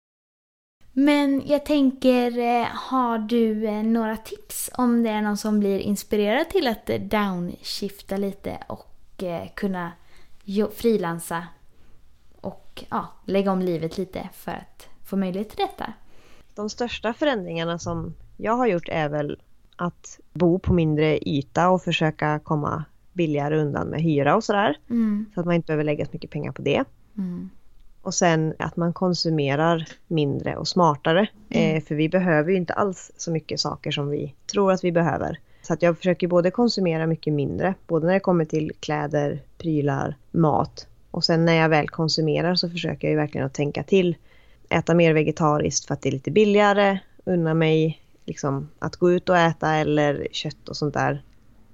Men 0.97 1.43
jag 1.45 1.65
tänker, 1.65 2.37
eh, 2.37 2.67
har 2.71 3.17
du 3.17 3.65
eh, 3.65 3.83
några 3.83 4.17
tips 4.17 4.69
om 4.73 5.03
det 5.03 5.09
är 5.09 5.21
någon 5.21 5.37
som 5.37 5.59
blir 5.59 5.79
inspirerad 5.79 6.49
till 6.49 6.67
att 6.67 6.89
eh, 6.89 7.01
downshifta 7.01 8.17
lite 8.17 8.57
och 8.67 9.23
kunna 9.53 9.91
frilansa 10.75 11.47
och 12.41 12.83
ja, 12.89 13.07
lägga 13.25 13.51
om 13.51 13.61
livet 13.61 13.97
lite 13.97 14.29
för 14.33 14.51
att 14.51 14.87
få 15.05 15.15
möjlighet 15.15 15.49
till 15.49 15.67
detta? 15.67 15.93
De 16.55 16.69
största 16.69 17.13
förändringarna 17.13 17.79
som 17.79 18.13
jag 18.37 18.53
har 18.53 18.67
gjort 18.67 18.89
är 18.89 19.09
väl 19.09 19.39
att 19.75 20.19
bo 20.33 20.59
på 20.59 20.73
mindre 20.73 21.29
yta 21.29 21.69
och 21.69 21.81
försöka 21.81 22.39
komma 22.39 22.85
billigare 23.13 23.57
undan 23.57 23.87
med 23.87 24.01
hyra 24.01 24.35
och 24.35 24.43
sådär. 24.43 24.77
Mm. 24.89 25.25
Så 25.33 25.39
att 25.39 25.45
man 25.45 25.55
inte 25.55 25.67
behöver 25.67 25.83
lägga 25.83 26.05
så 26.05 26.11
mycket 26.13 26.31
pengar 26.31 26.51
på 26.51 26.61
det. 26.61 26.83
Mm. 27.17 27.49
Och 28.01 28.13
sen 28.13 28.53
att 28.59 28.77
man 28.77 28.93
konsumerar 28.93 29.87
mindre 30.07 30.55
och 30.55 30.67
smartare. 30.67 31.27
Mm. 31.49 31.77
Eh, 31.77 31.83
för 31.83 31.95
vi 31.95 32.09
behöver 32.09 32.51
ju 32.51 32.57
inte 32.57 32.73
alls 32.73 33.11
så 33.17 33.31
mycket 33.31 33.59
saker 33.59 33.91
som 33.91 34.09
vi 34.09 34.33
tror 34.51 34.71
att 34.71 34.83
vi 34.83 34.91
behöver. 34.91 35.39
Så 35.61 35.73
att 35.73 35.81
jag 35.81 35.97
försöker 35.97 36.27
både 36.27 36.51
konsumera 36.51 37.07
mycket 37.07 37.33
mindre, 37.33 37.73
både 37.87 38.05
när 38.05 38.13
det 38.13 38.19
kommer 38.19 38.45
till 38.45 38.71
kläder, 38.79 39.41
prylar, 39.57 40.15
mat. 40.31 40.87
Och 41.11 41.23
sen 41.23 41.45
när 41.45 41.53
jag 41.53 41.69
väl 41.69 41.89
konsumerar 41.89 42.55
så 42.55 42.69
försöker 42.69 43.09
jag 43.09 43.15
verkligen 43.15 43.45
att 43.45 43.53
tänka 43.53 43.83
till. 43.83 44.15
Äta 44.69 44.93
mer 44.93 45.13
vegetariskt 45.13 45.85
för 45.85 45.93
att 45.93 46.01
det 46.01 46.09
är 46.09 46.13
lite 46.13 46.31
billigare. 46.31 46.99
Unna 47.25 47.53
mig 47.53 48.01
liksom 48.25 48.69
att 48.79 48.95
gå 48.95 49.11
ut 49.11 49.29
och 49.29 49.37
äta 49.37 49.75
eller 49.75 50.27
kött 50.31 50.69
och 50.69 50.77
sånt 50.77 50.93
där 50.93 51.23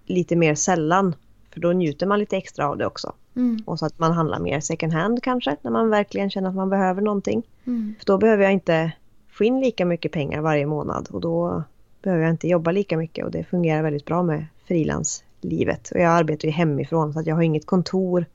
lite 0.06 0.36
mer 0.36 0.56
sällan. 0.56 1.16
För 1.54 1.60
då 1.60 1.72
njuter 1.72 2.08
man 2.08 2.20
lite 2.20 2.38
extra 2.38 2.68
av 2.68 2.78
det 2.78 2.86
också. 2.86 3.14
Mm. 3.36 3.64
Och 3.66 3.80
så 3.80 3.86
att 3.86 4.00
man 4.00 4.12
handlar 4.12 4.40
mer 4.40 4.60
second 4.60 4.94
hand 4.94 5.24
kanske 5.24 5.58
när 5.62 5.72
man 5.72 5.90
verkligen 5.90 6.30
känner 6.30 6.50
att 6.50 6.56
man 6.56 6.70
behöver 6.70 7.02
någonting. 7.02 7.44
Mm. 7.66 7.96
För 8.00 8.06
då 8.06 8.18
behöver 8.18 8.44
jag 8.44 8.54
inte 8.54 8.92
få 9.30 9.44
in 9.44 9.60
lika 9.60 9.86
mycket 9.86 10.12
pengar 10.12 10.42
varje 10.42 10.66
månad 10.66 11.08
och 11.12 11.22
då 11.22 11.64
behöver 12.02 12.24
jag 12.24 12.32
inte 12.32 12.48
jobba 12.48 12.72
lika 12.72 12.98
mycket 12.98 13.26
och 13.26 13.32
det 13.32 13.44
fungerar 13.44 13.84
väldigt 13.84 14.06
bra 14.06 14.24
med 14.24 14.46
frilanslivet. 14.66 15.92
Och 15.92 16.00
jag 16.00 16.12
arbetar 16.12 16.48
ju 16.48 16.52
hemifrån 16.52 17.14
så 17.14 17.20
att 17.20 17.28
jag 17.28 17.36
har 17.36 17.42
inget 17.42 17.66
kontor 17.66 18.26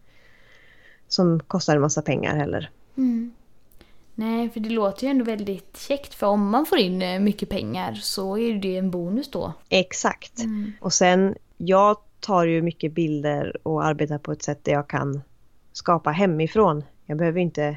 som 1.09 1.41
kostar 1.41 1.77
en 1.77 1.83
massa 1.83 2.03
pengar 2.03 2.37
heller. 2.37 2.71
Mm. 2.97 3.33
Nej, 4.19 4.51
för 4.51 4.61
det 4.61 4.69
låter 4.69 5.05
ju 5.05 5.11
ändå 5.11 5.25
väldigt 5.25 5.77
käckt 5.77 6.15
för 6.15 6.27
om 6.27 6.51
man 6.51 6.67
får 6.67 6.79
in 6.79 7.03
eh, 7.03 7.21
mycket 7.21 7.49
pengar 7.49 7.95
så 7.95 8.39
är 8.39 8.55
det 8.55 8.69
ju 8.69 8.79
en 8.79 8.91
bonus 8.91 9.31
då. 9.31 9.53
Exakt. 9.69 10.39
Mm. 10.39 10.73
Och 10.81 10.93
sen, 10.93 11.35
jag 11.57 11.97
tar 12.21 12.45
ju 12.45 12.63
mycket 12.63 12.93
bilder 12.93 13.57
och 13.63 13.85
arbetar 13.85 14.19
på 14.19 14.33
ett 14.33 14.43
sätt 14.43 14.65
där 14.65 14.73
jag 14.73 14.89
kan 14.89 15.21
skapa 15.73 16.11
hemifrån. 16.11 16.85
Jag 17.07 17.19
behöver 17.19 17.41
inte 17.41 17.77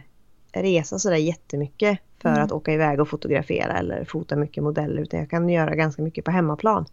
resa 0.52 1.00
sådär 1.00 1.16
jättemycket 1.16 2.00
för 2.22 2.30
mm. 2.30 2.44
att 2.44 2.52
åka 2.52 2.74
iväg 2.74 3.00
och 3.00 3.10
fotografera 3.10 3.78
eller 3.78 4.04
fota 4.06 4.36
mycket 4.36 4.64
modeller 4.64 5.02
utan 5.02 5.20
jag 5.20 5.30
kan 5.30 5.50
göra 5.50 5.76
ganska 5.76 6.02
mycket 6.02 6.26
på 6.26 6.32
hemmaplan. 6.32 6.86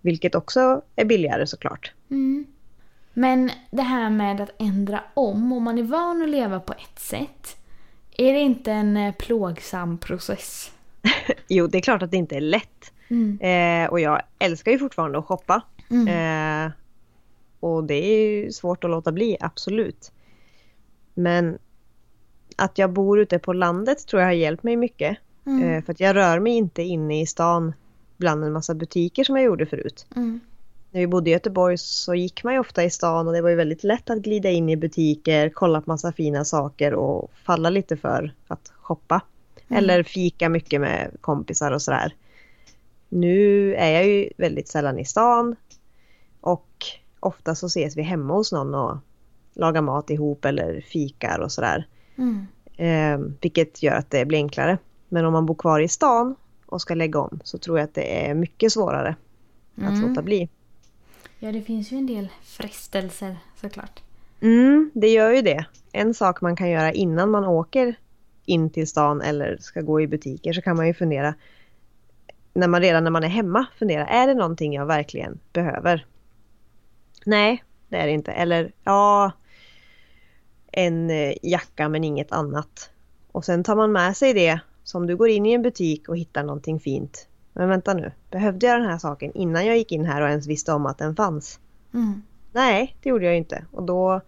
Vilket 0.00 0.34
också 0.34 0.82
är 0.96 1.04
billigare 1.04 1.46
såklart. 1.46 1.92
Mm. 2.10 2.46
Men 3.14 3.50
det 3.70 3.82
här 3.82 4.10
med 4.10 4.40
att 4.40 4.50
ändra 4.58 5.00
om, 5.14 5.52
om 5.52 5.62
man 5.62 5.78
är 5.78 5.82
van 5.82 6.22
att 6.22 6.28
leva 6.28 6.60
på 6.60 6.72
ett 6.72 6.98
sätt, 6.98 7.56
är 8.14 8.32
det 8.32 8.40
inte 8.40 8.72
en 8.72 8.96
eh, 8.96 9.14
plågsam 9.14 9.98
process? 9.98 10.72
jo, 11.48 11.66
det 11.66 11.78
är 11.78 11.82
klart 11.82 12.02
att 12.02 12.10
det 12.10 12.16
inte 12.16 12.36
är 12.36 12.40
lätt. 12.40 12.92
Mm. 13.08 13.40
Eh, 13.40 13.90
och 13.90 14.00
jag 14.00 14.22
älskar 14.38 14.72
ju 14.72 14.78
fortfarande 14.78 15.18
att 15.18 15.24
shoppa. 15.24 15.62
Mm. 15.90 16.08
Eh, 16.66 16.72
och 17.60 17.84
det 17.84 17.94
är 17.94 18.30
ju 18.30 18.52
svårt 18.52 18.84
att 18.84 18.90
låta 18.90 19.12
bli, 19.12 19.36
absolut. 19.40 20.12
Men 21.14 21.58
att 22.56 22.78
jag 22.78 22.90
bor 22.90 23.20
ute 23.20 23.38
på 23.38 23.52
landet 23.52 24.06
tror 24.06 24.22
jag 24.22 24.28
har 24.28 24.32
hjälpt 24.32 24.62
mig 24.62 24.76
mycket. 24.76 25.18
Mm. 25.46 25.62
Eh, 25.62 25.84
för 25.84 25.92
att 25.92 26.00
jag 26.00 26.16
rör 26.16 26.38
mig 26.38 26.52
inte 26.52 26.82
inne 26.82 27.20
i 27.20 27.26
stan 27.26 27.72
bland 28.16 28.44
en 28.44 28.52
massa 28.52 28.74
butiker 28.74 29.24
som 29.24 29.36
jag 29.36 29.44
gjorde 29.44 29.66
förut. 29.66 30.06
Mm. 30.16 30.40
När 30.94 31.00
vi 31.00 31.06
bodde 31.06 31.30
i 31.30 31.32
Göteborg 31.32 31.78
så 31.78 32.14
gick 32.14 32.44
man 32.44 32.52
ju 32.52 32.58
ofta 32.58 32.84
i 32.84 32.90
stan 32.90 33.26
och 33.26 33.32
det 33.32 33.42
var 33.42 33.50
ju 33.50 33.56
väldigt 33.56 33.84
lätt 33.84 34.10
att 34.10 34.18
glida 34.18 34.50
in 34.50 34.68
i 34.68 34.76
butiker, 34.76 35.48
kolla 35.48 35.80
på 35.80 35.90
massa 35.90 36.12
fina 36.12 36.44
saker 36.44 36.94
och 36.94 37.30
falla 37.44 37.70
lite 37.70 37.96
för 37.96 38.34
att 38.48 38.72
shoppa. 38.80 39.20
Mm. 39.68 39.78
Eller 39.78 40.02
fika 40.02 40.48
mycket 40.48 40.80
med 40.80 41.10
kompisar 41.20 41.72
och 41.72 41.82
sådär. 41.82 42.14
Nu 43.08 43.74
är 43.74 43.90
jag 43.90 44.06
ju 44.06 44.28
väldigt 44.36 44.68
sällan 44.68 44.98
i 44.98 45.04
stan 45.04 45.56
och 46.40 46.68
ofta 47.20 47.54
så 47.54 47.66
ses 47.66 47.96
vi 47.96 48.02
hemma 48.02 48.34
hos 48.34 48.52
någon 48.52 48.74
och 48.74 48.96
lagar 49.54 49.82
mat 49.82 50.10
ihop 50.10 50.44
eller 50.44 50.80
fikar 50.80 51.38
och 51.38 51.52
sådär. 51.52 51.86
Mm. 52.16 52.46
Eh, 52.76 53.26
vilket 53.40 53.82
gör 53.82 53.94
att 53.94 54.10
det 54.10 54.24
blir 54.24 54.38
enklare. 54.38 54.78
Men 55.08 55.24
om 55.24 55.32
man 55.32 55.46
bor 55.46 55.54
kvar 55.54 55.80
i 55.80 55.88
stan 55.88 56.34
och 56.66 56.80
ska 56.80 56.94
lägga 56.94 57.18
om 57.18 57.40
så 57.44 57.58
tror 57.58 57.78
jag 57.78 57.84
att 57.84 57.94
det 57.94 58.26
är 58.26 58.34
mycket 58.34 58.72
svårare 58.72 59.16
mm. 59.78 59.94
att 59.94 60.08
låta 60.08 60.22
bli. 60.22 60.48
Ja, 61.44 61.52
det 61.52 61.62
finns 61.62 61.92
ju 61.92 61.96
en 61.96 62.06
del 62.06 62.28
frestelser 62.42 63.36
såklart. 63.60 64.02
Mm, 64.40 64.90
det 64.94 65.08
gör 65.08 65.32
ju 65.32 65.42
det. 65.42 65.66
En 65.92 66.14
sak 66.14 66.40
man 66.40 66.56
kan 66.56 66.70
göra 66.70 66.92
innan 66.92 67.30
man 67.30 67.44
åker 67.44 67.98
in 68.44 68.70
till 68.70 68.86
stan 68.86 69.20
eller 69.20 69.56
ska 69.60 69.80
gå 69.80 70.00
i 70.00 70.06
butiker 70.06 70.52
så 70.52 70.62
kan 70.62 70.76
man 70.76 70.86
ju 70.86 70.94
fundera 70.94 71.34
när 72.54 72.68
man 72.68 72.80
redan 72.80 73.04
när 73.04 73.10
man 73.10 73.24
är 73.24 73.28
hemma 73.28 73.66
fundera, 73.78 74.06
är 74.06 74.26
det 74.26 74.34
någonting 74.34 74.74
jag 74.74 74.86
verkligen 74.86 75.38
behöver? 75.52 76.06
Nej, 77.26 77.64
det 77.88 77.96
är 77.96 78.06
det 78.06 78.12
inte. 78.12 78.32
Eller 78.32 78.72
ja, 78.84 79.32
en 80.72 81.10
eh, 81.10 81.34
jacka 81.42 81.88
men 81.88 82.04
inget 82.04 82.32
annat. 82.32 82.90
Och 83.32 83.44
sen 83.44 83.64
tar 83.64 83.76
man 83.76 83.92
med 83.92 84.16
sig 84.16 84.34
det 84.34 84.60
som 84.84 85.06
du 85.06 85.16
går 85.16 85.28
in 85.28 85.46
i 85.46 85.52
en 85.52 85.62
butik 85.62 86.08
och 86.08 86.18
hittar 86.18 86.42
någonting 86.42 86.80
fint. 86.80 87.28
Men 87.56 87.68
vänta 87.68 87.94
nu, 87.94 88.12
behövde 88.30 88.66
jag 88.66 88.80
den 88.80 88.90
här 88.90 88.98
saken 88.98 89.32
innan 89.34 89.66
jag 89.66 89.76
gick 89.76 89.92
in 89.92 90.04
här 90.04 90.22
och 90.22 90.28
ens 90.28 90.46
visste 90.46 90.72
om 90.72 90.86
att 90.86 90.98
den 90.98 91.16
fanns? 91.16 91.60
Mm. 91.94 92.22
Nej, 92.52 92.96
det 93.02 93.08
gjorde 93.08 93.24
jag 93.24 93.36
inte. 93.36 93.64
Och 93.70 93.82
då 93.82 94.20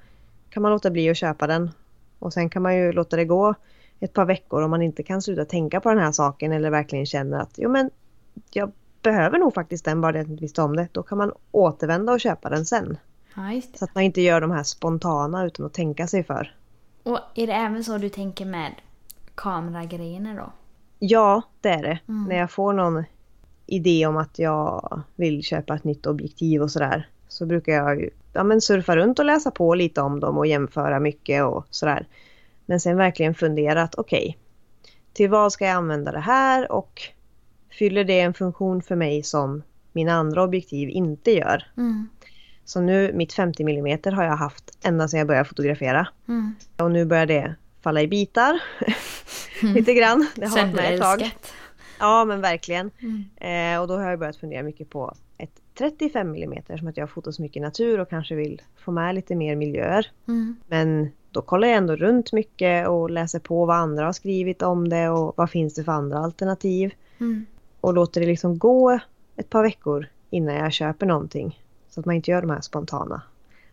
kan 0.51 0.62
man 0.62 0.73
låta 0.73 0.91
bli 0.91 1.11
att 1.11 1.17
köpa 1.17 1.47
den. 1.47 1.71
Och 2.19 2.33
sen 2.33 2.51
kan 2.51 2.62
man 2.62 2.77
ju 2.77 2.93
låta 2.93 3.17
det 3.17 3.25
gå 3.25 3.55
ett 4.01 4.12
par 4.12 4.25
veckor 4.25 4.62
om 4.62 4.71
man 4.71 4.83
inte 4.83 5.03
kan 5.03 5.23
sluta 5.23 5.45
tänka 5.45 5.81
på 5.81 5.89
den 5.89 5.99
här 5.99 6.12
saken 6.12 6.53
eller 6.53 6.71
verkligen 6.71 7.07
känner 7.07 7.39
att 7.39 7.55
jo 7.57 7.71
men 7.71 7.91
jag 8.51 8.73
behöver 9.03 9.39
nog 9.39 9.55
faktiskt 9.55 9.85
den 9.85 10.01
bara 10.01 10.12
det 10.12 10.19
jag 10.19 10.29
inte 10.29 10.43
visste 10.43 10.62
om 10.62 10.77
det. 10.77 10.89
Då 10.93 11.03
kan 11.03 11.19
man 11.19 11.33
återvända 11.51 12.12
och 12.12 12.21
köpa 12.21 12.49
den 12.49 12.67
sen. 12.67 12.99
Ja, 13.35 13.61
så 13.75 13.85
att 13.85 13.95
man 13.95 14.05
inte 14.05 14.21
gör 14.21 14.41
de 14.41 14.51
här 14.51 14.62
spontana 14.62 15.45
utan 15.45 15.67
att 15.67 15.73
tänka 15.73 16.07
sig 16.07 16.25
för. 16.25 16.55
Och 17.03 17.19
är 17.35 17.47
det 17.47 17.53
även 17.53 17.85
så 17.85 17.99
du 17.99 18.09
tänker 18.09 18.45
med 18.45 18.73
kameragrejerna 19.35 20.35
då? 20.35 20.53
Ja, 20.99 21.43
det 21.61 21.69
är 21.69 21.83
det. 21.83 21.99
Mm. 22.09 22.25
När 22.25 22.37
jag 22.37 22.51
får 22.51 22.73
någon 22.73 23.05
idé 23.66 24.07
om 24.07 24.16
att 24.16 24.38
jag 24.38 25.02
vill 25.16 25.42
köpa 25.42 25.74
ett 25.74 25.85
nytt 25.85 26.07
objektiv 26.07 26.62
och 26.62 26.70
sådär. 26.70 27.09
Så 27.29 27.46
brukar 27.46 27.72
jag 27.72 28.00
ju 28.00 28.11
ja, 28.33 28.44
men 28.44 28.61
surfa 28.61 28.96
runt 28.96 29.18
och 29.18 29.24
läsa 29.24 29.50
på 29.50 29.74
lite 29.74 30.00
om 30.00 30.20
dem 30.20 30.38
och 30.38 30.46
jämföra 30.46 31.00
mycket 31.00 31.44
och 31.44 31.66
sådär. 31.70 32.07
Men 32.66 32.81
sen 32.81 32.96
verkligen 32.96 33.35
fundera 33.35 33.83
att 33.83 33.94
okej, 33.94 34.26
okay, 34.29 34.92
till 35.12 35.31
vad 35.31 35.52
ska 35.52 35.64
jag 35.64 35.74
använda 35.74 36.12
det 36.12 36.20
här 36.20 36.72
och 36.72 37.02
fyller 37.79 38.05
det 38.05 38.20
en 38.20 38.35
funktion 38.35 38.83
för 38.83 38.96
mig 38.96 39.22
som 39.22 39.62
mina 39.92 40.12
andra 40.12 40.42
objektiv 40.42 40.88
inte 40.88 41.31
gör. 41.31 41.66
Mm. 41.76 42.09
Så 42.64 42.81
nu, 42.81 43.12
mitt 43.14 43.33
50 43.33 43.62
mm 43.62 43.98
har 44.05 44.24
jag 44.24 44.37
haft 44.37 44.79
ända 44.83 45.09
sedan 45.09 45.18
jag 45.18 45.26
började 45.26 45.48
fotografera. 45.48 46.09
Mm. 46.29 46.55
Och 46.76 46.90
nu 46.90 47.05
börjar 47.05 47.26
det 47.26 47.55
falla 47.83 48.02
i 48.02 48.09
bitar. 48.09 48.61
Lite 49.74 49.94
grann. 49.94 50.26
Det 50.35 50.46
har 50.46 50.62
varit 50.62 50.74
med 50.74 50.94
ett 50.94 51.00
tag. 51.00 51.31
Ja 51.99 52.25
men 52.25 52.41
verkligen. 52.41 52.91
Mm. 52.99 53.25
Eh, 53.37 53.81
och 53.83 53.89
då 53.89 53.97
har 53.97 54.11
jag 54.11 54.19
börjat 54.19 54.37
fundera 54.37 54.63
mycket 54.63 54.91
på 54.91 55.15
ett 55.39 55.61
35 55.79 56.35
mm 56.35 56.63
som 56.79 56.89
att 56.89 56.97
jag 56.97 57.11
fotar 57.11 57.31
så 57.31 57.43
mycket 57.43 57.63
natur 57.63 58.01
och 58.01 58.11
kanske 58.11 58.35
vill 58.35 58.63
få 58.77 58.91
med 58.91 59.15
lite 59.15 59.35
mer 59.35 59.57
miljöer. 59.57 60.11
Mm. 60.29 60.57
Men 60.67 61.09
då 61.31 61.43
kollar 61.43 61.69
jag 61.69 61.77
ändå 61.77 61.97
runt 61.97 62.33
mycket 62.33 62.89
och 62.89 63.11
läser 63.11 63.39
på 63.39 63.67
vad 63.67 63.77
andra 63.77 64.05
har 64.05 64.13
skrivit 64.13 64.63
om 64.63 64.89
det 64.89 65.09
och 65.09 65.35
vad 65.37 65.51
finns 65.51 65.75
det 65.75 65.85
för 65.85 65.93
andra 65.93 66.19
alternativ. 66.19 66.95
Mm 67.19 67.47
och 67.87 67.95
låter 67.95 68.21
det 68.21 68.27
liksom 68.27 68.59
gå 68.59 69.01
ett 69.37 69.51
par 69.51 69.63
veckor 69.63 70.07
innan 70.31 70.55
jag 70.55 70.73
köper 70.73 71.07
någonting. 71.07 71.61
Så 71.91 72.01
att 72.01 72.07
man 72.07 72.15
inte 72.15 72.31
gör 72.31 72.41
de 72.41 72.51
här 72.51 72.61
spontana. 72.61 73.23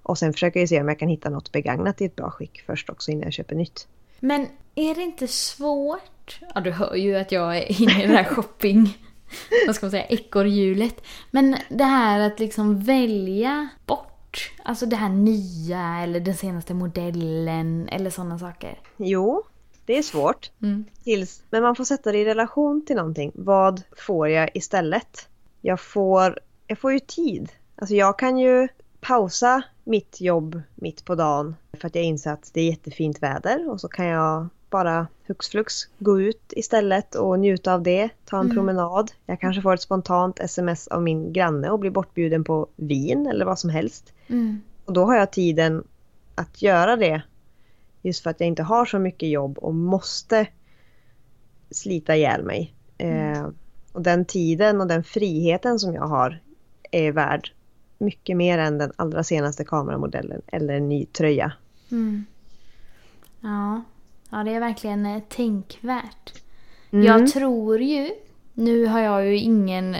Och 0.03 0.17
sen 0.17 0.33
försöker 0.33 0.59
jag 0.59 0.69
se 0.69 0.81
om 0.81 0.87
jag 0.87 0.99
kan 0.99 1.09
hitta 1.09 1.29
något 1.29 1.51
begagnat 1.51 2.01
i 2.01 2.05
ett 2.05 2.15
bra 2.15 2.31
skick 2.31 2.63
först 2.65 2.89
också 2.89 3.11
innan 3.11 3.23
jag 3.23 3.33
köper 3.33 3.55
nytt. 3.55 3.87
Men 4.19 4.47
är 4.75 4.95
det 4.95 5.01
inte 5.01 5.27
svårt? 5.27 6.39
Ja, 6.55 6.61
du 6.61 6.71
hör 6.71 6.95
ju 6.95 7.15
att 7.15 7.31
jag 7.31 7.57
är 7.57 7.81
inne 7.81 8.03
i 8.03 8.07
det 8.07 8.13
här 8.13 8.23
shopping... 8.23 8.97
vad 9.67 9.75
ska 9.75 9.85
man 9.85 9.91
säga? 9.91 10.05
Ekorrhjulet. 10.05 11.01
Men 11.31 11.57
det 11.69 11.83
här 11.83 12.19
att 12.19 12.39
liksom 12.39 12.79
välja 12.79 13.69
bort. 13.85 14.51
Alltså 14.63 14.85
det 14.85 14.95
här 14.95 15.09
nya 15.09 15.99
eller 16.03 16.19
den 16.19 16.35
senaste 16.35 16.73
modellen 16.73 17.89
eller 17.89 18.09
sådana 18.09 18.39
saker. 18.39 18.79
Jo, 18.97 19.43
det 19.85 19.97
är 19.97 20.01
svårt. 20.01 20.51
Mm. 20.61 20.85
Tills, 21.03 21.43
men 21.49 21.63
man 21.63 21.75
får 21.75 21.83
sätta 21.83 22.11
det 22.11 22.17
i 22.17 22.25
relation 22.25 22.85
till 22.85 22.95
någonting. 22.95 23.31
Vad 23.35 23.81
får 23.97 24.29
jag 24.29 24.49
istället? 24.53 25.27
Jag 25.61 25.79
får, 25.79 26.39
jag 26.67 26.79
får 26.79 26.93
ju 26.93 26.99
tid. 26.99 27.51
Alltså 27.75 27.95
jag 27.95 28.19
kan 28.19 28.37
ju 28.37 28.67
pausa 29.01 29.63
mitt 29.83 30.21
jobb 30.21 30.61
mitt 30.75 31.05
på 31.05 31.15
dagen 31.15 31.55
för 31.73 31.87
att 31.87 31.95
jag 31.95 32.03
inser 32.03 32.31
att 32.31 32.51
det 32.53 32.61
är 32.61 32.69
jättefint 32.69 33.23
väder 33.23 33.69
och 33.69 33.81
så 33.81 33.87
kan 33.87 34.05
jag 34.05 34.47
bara 34.73 35.07
hux 35.27 35.49
flux 35.49 35.73
gå 35.99 36.21
ut 36.21 36.53
istället 36.55 37.15
och 37.15 37.39
njuta 37.39 37.73
av 37.73 37.83
det, 37.83 38.09
ta 38.25 38.37
en 38.39 38.45
Mm. 38.45 38.55
promenad. 38.55 39.11
Jag 39.25 39.39
kanske 39.39 39.61
får 39.61 39.73
ett 39.73 39.81
spontant 39.81 40.39
sms 40.39 40.87
av 40.87 41.01
min 41.03 41.33
granne 41.33 41.69
och 41.69 41.79
blir 41.79 41.91
bortbjuden 41.91 42.43
på 42.43 42.67
vin 42.75 43.27
eller 43.27 43.45
vad 43.45 43.59
som 43.59 43.69
helst. 43.69 44.13
Mm. 44.27 44.61
Och 44.85 44.93
då 44.93 45.05
har 45.05 45.15
jag 45.15 45.31
tiden 45.31 45.83
att 46.35 46.61
göra 46.61 46.95
det. 46.95 47.21
Just 48.01 48.23
för 48.23 48.29
att 48.29 48.39
jag 48.39 48.47
inte 48.47 48.63
har 48.63 48.85
så 48.85 48.99
mycket 48.99 49.29
jobb 49.29 49.57
och 49.57 49.73
måste 49.75 50.47
slita 51.71 52.15
ihjäl 52.15 52.43
mig. 52.43 52.73
Eh, 52.97 53.47
och 53.91 54.01
den 54.01 54.25
tiden 54.25 54.81
och 54.81 54.87
den 54.87 55.03
friheten 55.03 55.79
som 55.79 55.93
jag 55.93 56.07
har 56.07 56.39
är 56.91 57.11
värd 57.11 57.51
mycket 57.97 58.37
mer 58.37 58.57
än 58.57 58.77
den 58.77 58.91
allra 58.95 59.23
senaste 59.23 59.63
kameramodellen 59.65 60.41
eller 60.47 60.73
en 60.73 60.89
ny 60.89 61.05
tröja. 61.05 61.51
Mm. 61.91 62.25
Ja. 63.41 63.81
Ja, 64.33 64.43
det 64.43 64.51
är 64.51 64.59
verkligen 64.59 65.05
eh, 65.05 65.23
tänkvärt. 65.29 66.33
Mm. 66.91 67.05
Jag 67.05 67.27
tror 67.31 67.81
ju, 67.81 68.09
nu 68.53 68.85
har 68.85 68.99
jag 68.99 69.27
ju 69.27 69.37
ingen 69.37 69.95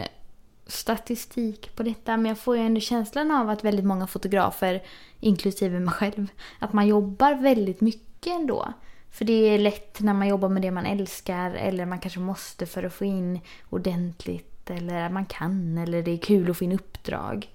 statistik 0.67 1.75
på 1.75 1.83
detta, 1.83 2.17
men 2.17 2.25
jag 2.25 2.37
får 2.37 2.57
ju 2.57 2.63
ändå 2.63 2.79
känslan 2.79 3.31
av 3.31 3.49
att 3.49 3.63
väldigt 3.63 3.85
många 3.85 4.07
fotografer, 4.07 4.83
inklusive 5.19 5.79
mig 5.79 5.93
själv, 5.93 6.27
att 6.59 6.73
man 6.73 6.87
jobbar 6.87 7.33
väldigt 7.35 7.81
mycket 7.81 8.33
ändå. 8.33 8.73
För 9.11 9.25
det 9.25 9.33
är 9.33 9.59
lätt 9.59 9.99
när 9.99 10.13
man 10.13 10.27
jobbar 10.27 10.49
med 10.49 10.61
det 10.61 10.71
man 10.71 10.85
älskar 10.85 11.51
eller 11.51 11.85
man 11.85 11.99
kanske 11.99 12.19
måste 12.19 12.65
för 12.65 12.83
att 12.83 12.93
få 12.93 13.05
in 13.05 13.39
ordentligt 13.69 14.69
eller 14.69 15.09
man 15.09 15.25
kan 15.25 15.77
eller 15.77 16.03
det 16.03 16.11
är 16.11 16.17
kul 16.17 16.51
att 16.51 16.57
få 16.57 16.63
in 16.63 16.71
uppdrag. 16.71 17.49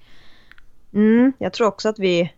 Mm, 0.92 1.32
jag 1.38 1.52
tror 1.52 1.66
också 1.66 1.88
att 1.88 1.98
vi, 1.98 2.32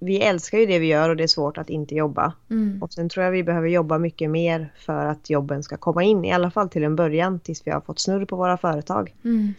vi 0.00 0.20
älskar 0.20 0.58
ju 0.58 0.66
det 0.66 0.78
vi 0.78 0.86
gör 0.86 1.08
och 1.10 1.16
det 1.16 1.22
är 1.22 1.26
svårt 1.28 1.58
att 1.58 1.70
inte 1.70 1.94
jobba. 1.94 2.32
Mm. 2.50 2.82
Och 2.82 2.92
sen 2.92 3.08
tror 3.08 3.24
jag 3.24 3.32
vi 3.32 3.42
behöver 3.44 3.68
jobba 3.68 3.98
mycket 3.98 4.30
mer 4.30 4.72
för 4.76 5.06
att 5.06 5.30
jobben 5.30 5.62
ska 5.62 5.76
komma 5.76 6.02
in, 6.02 6.24
i 6.24 6.32
alla 6.32 6.50
fall 6.50 6.68
till 6.68 6.84
en 6.84 6.96
början 6.96 7.40
tills 7.40 7.66
vi 7.66 7.70
har 7.70 7.80
fått 7.80 7.98
snurr 7.98 8.24
på 8.24 8.36
våra 8.36 8.56
företag. 8.56 9.14
Mm. 9.24 9.54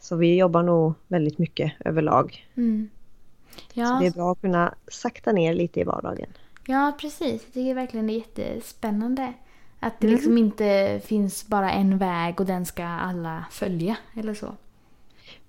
Så 0.00 0.16
vi 0.16 0.36
jobbar 0.36 0.62
nog 0.62 0.94
väldigt 1.08 1.38
mycket 1.38 1.72
överlag. 1.84 2.46
Mm. 2.56 2.88
Så 3.56 3.80
Ja, 3.80 3.98
det 4.00 4.06
är 4.06 4.10
bra 4.10 4.32
att 4.32 4.40
kunna 4.40 4.74
sakta 4.88 5.32
ner 5.32 5.54
lite 5.54 5.80
i 5.80 5.84
vardagen. 5.84 6.28
Ja, 6.66 6.92
precis. 7.00 7.42
Jag 7.44 7.52
tycker 7.54 7.74
verkligen 7.74 8.06
det 8.06 8.12
är 8.12 8.18
jättespännande. 8.18 9.32
Att 9.80 10.00
det 10.00 10.06
Mm. 10.06 10.16
liksom 10.16 10.38
inte 10.38 11.00
finns 11.04 11.46
bara 11.46 11.72
en 11.72 11.98
väg 11.98 12.40
och 12.40 12.46
den 12.46 12.66
ska 12.66 12.84
alla 12.84 13.44
följa 13.50 13.96
eller 14.16 14.34
så. 14.34 14.54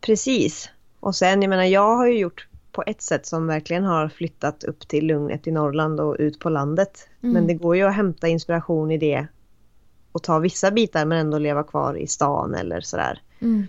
Precis. 0.02 0.70
Och 1.00 1.16
sen, 1.16 1.42
jag 1.42 1.50
menar, 1.50 1.64
jag 1.64 1.96
har 1.96 2.08
ju 2.08 2.20
gjort 2.20 2.47
på 2.78 2.84
ett 2.88 3.02
sätt 3.02 3.26
som 3.26 3.48
verkligen 3.48 3.84
har 3.84 4.10
flyttat 4.10 4.63
upp 4.63 4.88
till 4.88 5.06
lugnet 5.06 5.48
i 5.48 5.52
Norrland 5.52 6.00
och 6.00 6.16
ut 6.20 6.40
på 6.40 6.50
landet. 6.50 7.10
Mm. 7.22 7.34
Men 7.34 7.48
det 7.48 7.54
går 7.54 7.76
ju 7.76 7.84
att 7.84 7.96
hämta 7.96 8.28
inspiration 8.28 8.92
i 8.92 8.98
det 8.98 9.28
och 10.12 10.24
ta 10.24 10.40
vissa 10.40 10.72
bitar 10.72 11.06
men 11.06 11.18
ändå 11.18 11.38
leva 11.38 11.63
kvar 11.63 11.98
i 11.98 12.08
stan 12.08 12.56
eller 12.56 12.82
sådär. 12.82 13.22
Mm. 13.40 13.68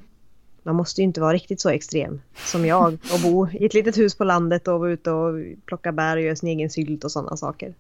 Man 0.62 0.75
måste 0.75 1.01
ju 1.01 1.05
inte 1.05 1.21
vara 1.21 1.33
riktigt 1.33 1.61
så 1.61 1.68
extrem 1.68 2.21
som 2.37 2.66
jag 2.66 2.92
och 3.12 3.21
bo 3.23 3.49
i 3.49 3.66
ett 3.66 3.75
litet 3.75 3.99
hus 3.99 4.14
på 4.14 4.25
landet 4.25 4.68
och 4.68 4.81
vara 4.81 4.90
ute 4.90 5.11
och 5.11 5.35
plocka 5.64 5.92
bär 5.92 6.16
och 6.16 6.23
göra 6.23 6.37
sin 6.37 6.49
egen 6.49 6.71
sylt 6.71 7.05
och 7.05 7.12
sådana 7.12 7.37
saker. 7.37 7.75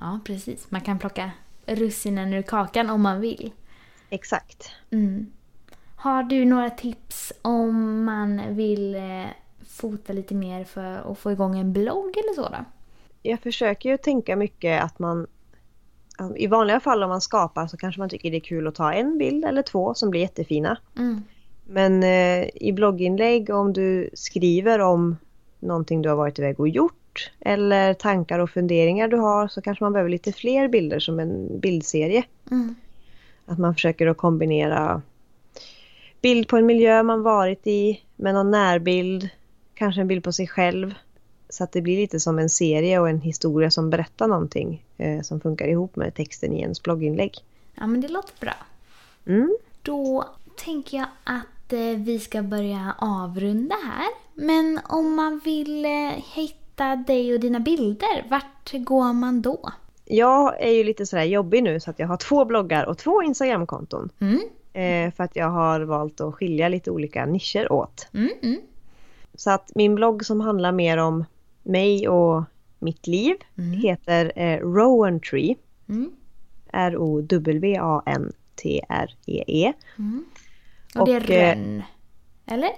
Ja, 0.00 0.20
precis. 0.24 0.66
Man 0.70 0.80
kan 0.80 0.98
plocka 0.98 1.30
russinen 1.66 2.32
ur 2.32 2.42
kakan 2.42 2.90
om 2.90 3.02
man 3.02 3.20
vill. 3.20 3.52
Exakt. 4.10 4.70
Mm. 4.90 5.26
Har 5.96 6.22
du 6.22 6.44
några 6.44 6.70
tips 6.70 7.32
om 7.42 8.04
man 8.04 8.56
vill 8.56 8.94
eh, 8.94 9.26
fota 9.74 10.12
lite 10.12 10.34
mer 10.34 10.64
för 10.64 11.12
att 11.12 11.18
få 11.18 11.32
igång 11.32 11.58
en 11.58 11.72
blogg 11.72 12.16
eller 12.16 12.34
så 12.34 12.42
då? 12.42 12.64
Jag 13.22 13.40
försöker 13.40 13.90
ju 13.90 13.96
tänka 13.96 14.36
mycket 14.36 14.82
att 14.82 14.98
man 14.98 15.26
i 16.36 16.46
vanliga 16.46 16.80
fall 16.80 17.02
om 17.02 17.08
man 17.08 17.20
skapar 17.20 17.66
så 17.66 17.76
kanske 17.76 18.00
man 18.00 18.08
tycker 18.08 18.30
det 18.30 18.36
är 18.36 18.40
kul 18.40 18.66
att 18.66 18.74
ta 18.74 18.92
en 18.92 19.18
bild 19.18 19.44
eller 19.44 19.62
två 19.62 19.94
som 19.94 20.10
blir 20.10 20.20
jättefina. 20.20 20.78
Mm. 20.98 21.22
Men 21.64 22.02
eh, 22.02 22.48
i 22.54 22.72
blogginlägg 22.72 23.50
om 23.50 23.72
du 23.72 24.10
skriver 24.14 24.78
om 24.78 25.16
någonting 25.60 26.02
du 26.02 26.08
har 26.08 26.16
varit 26.16 26.38
iväg 26.38 26.60
och 26.60 26.68
gjort 26.68 27.30
eller 27.40 27.94
tankar 27.94 28.38
och 28.38 28.50
funderingar 28.50 29.08
du 29.08 29.16
har 29.16 29.48
så 29.48 29.62
kanske 29.62 29.84
man 29.84 29.92
behöver 29.92 30.10
lite 30.10 30.32
fler 30.32 30.68
bilder 30.68 30.98
som 30.98 31.20
en 31.20 31.60
bildserie. 31.60 32.24
Mm. 32.50 32.74
Att 33.46 33.58
man 33.58 33.74
försöker 33.74 34.06
att 34.06 34.16
kombinera 34.16 35.02
bild 36.20 36.48
på 36.48 36.56
en 36.56 36.66
miljö 36.66 37.02
man 37.02 37.22
varit 37.22 37.66
i 37.66 38.00
med 38.16 38.34
någon 38.34 38.50
närbild, 38.50 39.28
kanske 39.74 40.00
en 40.00 40.08
bild 40.08 40.24
på 40.24 40.32
sig 40.32 40.48
själv. 40.48 40.94
Så 41.48 41.64
att 41.64 41.72
det 41.72 41.82
blir 41.82 41.96
lite 41.96 42.20
som 42.20 42.38
en 42.38 42.50
serie 42.50 42.98
och 42.98 43.08
en 43.08 43.20
historia 43.20 43.70
som 43.70 43.90
berättar 43.90 44.28
någonting 44.28 44.84
eh, 44.96 45.20
som 45.20 45.40
funkar 45.40 45.68
ihop 45.68 45.96
med 45.96 46.14
texten 46.14 46.52
i 46.52 46.60
ens 46.60 46.82
blogginlägg. 46.82 47.34
Ja, 47.74 47.86
men 47.86 48.00
det 48.00 48.08
låter 48.08 48.40
bra. 48.40 48.54
Mm. 49.26 49.56
Då 49.82 50.24
tänker 50.56 50.96
jag 50.96 51.06
att 51.24 51.72
eh, 51.72 51.98
vi 51.98 52.18
ska 52.18 52.42
börja 52.42 52.94
avrunda 52.98 53.74
här. 53.84 54.06
Men 54.34 54.80
om 54.88 55.14
man 55.14 55.40
vill 55.44 55.84
eh, 55.84 55.90
hitta 56.34 56.96
dig 56.96 57.34
och 57.34 57.40
dina 57.40 57.60
bilder, 57.60 58.26
vart 58.30 58.72
går 58.72 59.12
man 59.12 59.42
då? 59.42 59.72
Jag 60.04 60.62
är 60.62 60.70
ju 60.72 60.84
lite 60.84 61.06
sådär 61.06 61.24
jobbig 61.24 61.62
nu 61.62 61.80
så 61.80 61.90
att 61.90 61.98
jag 61.98 62.06
har 62.08 62.16
två 62.16 62.44
bloggar 62.44 62.84
och 62.84 62.98
två 62.98 63.22
Instagramkonton. 63.22 64.10
Mm, 64.20 64.40
Eh, 64.76 65.10
för 65.12 65.24
att 65.24 65.36
jag 65.36 65.50
har 65.50 65.80
valt 65.80 66.20
att 66.20 66.34
skilja 66.34 66.68
lite 66.68 66.90
olika 66.90 67.26
nischer 67.26 67.72
åt. 67.72 68.08
mm, 68.14 68.30
mm, 68.42 68.60
Så 69.34 69.50
att 69.50 69.70
min 69.74 69.94
blogg 69.94 70.24
som 70.24 70.40
handlar 70.40 70.72
mer 70.72 70.96
om 70.98 71.24
mig 71.62 72.08
och 72.08 72.42
mitt 72.78 73.06
liv 73.06 73.34
Mm. 73.58 73.70
heter 73.72 74.32
eh, 74.36 74.58
Rowan 74.60 75.20
Tree. 75.20 75.56
mm, 75.88 76.10
R-O-W-A-N-T-R-E-E. 78.54 79.72
mm. 79.98 80.24
Och, 80.94 81.06
det 81.06 81.12
är 81.12 81.30
eh, 81.30 81.54
Rönn, 81.54 81.82
eller? 82.46 82.70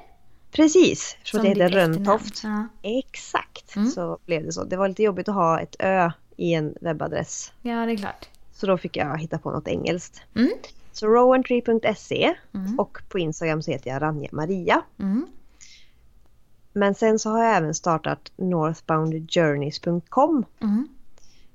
Precis, 0.52 1.14
eftersom 1.18 1.42
det 1.42 1.48
heter. 1.48 1.68
Rönntoft. 1.68 2.40
Ja. 2.44 2.66
Exakt, 2.82 3.76
Mm. 3.76 3.88
så 3.88 4.18
blev 4.26 4.44
det 4.44 4.52
så. 4.52 4.64
Det 4.64 4.76
var 4.76 4.88
lite 4.88 5.02
jobbigt 5.02 5.28
att 5.28 5.34
ha 5.34 5.60
ett 5.60 5.76
ö 5.78 6.10
i 6.36 6.54
en 6.54 6.74
webbadress. 6.80 7.52
ja, 7.62 7.86
det 7.86 7.92
är 7.92 7.96
klart. 7.96 8.28
Så 8.52 8.66
då 8.66 8.78
fick 8.78 8.96
jag 8.96 9.18
hitta 9.18 9.38
på 9.38 9.50
något 9.50 9.68
engelskt. 9.68 10.22
Mm, 10.34 10.50
Så 10.92 11.06
rowantree.se 11.06 12.34
mm, 12.54 12.78
och 12.78 12.98
på 13.08 13.18
Instagram 13.18 13.62
så 13.62 13.70
heter 13.70 13.90
jag 13.90 14.02
Ranja 14.02 14.28
Maria. 14.32 14.82
mm, 14.98 15.26
Men 16.76 16.94
sen 16.94 17.18
så 17.18 17.30
har 17.30 17.44
jag 17.44 17.56
även 17.56 17.74
startat 17.74 18.32
northboundjourneys.com 18.36 20.44
mm, 20.60 20.88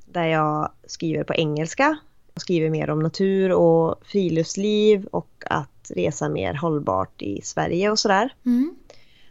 där 0.05 0.25
jag 0.25 0.71
skriver 0.87 1.23
på 1.23 1.33
engelska. 1.33 1.97
Jag 2.33 2.41
skriver 2.41 2.69
mer 2.69 2.89
om 2.89 2.99
natur 2.99 3.51
och 3.51 3.95
friluftsliv 4.05 5.05
och 5.05 5.43
att 5.45 5.91
resa 5.95 6.29
mer 6.29 6.53
hållbart 6.53 7.21
i 7.21 7.41
Sverige 7.43 7.91
och 7.91 7.99
sådär. 7.99 8.33
mm. 8.45 8.75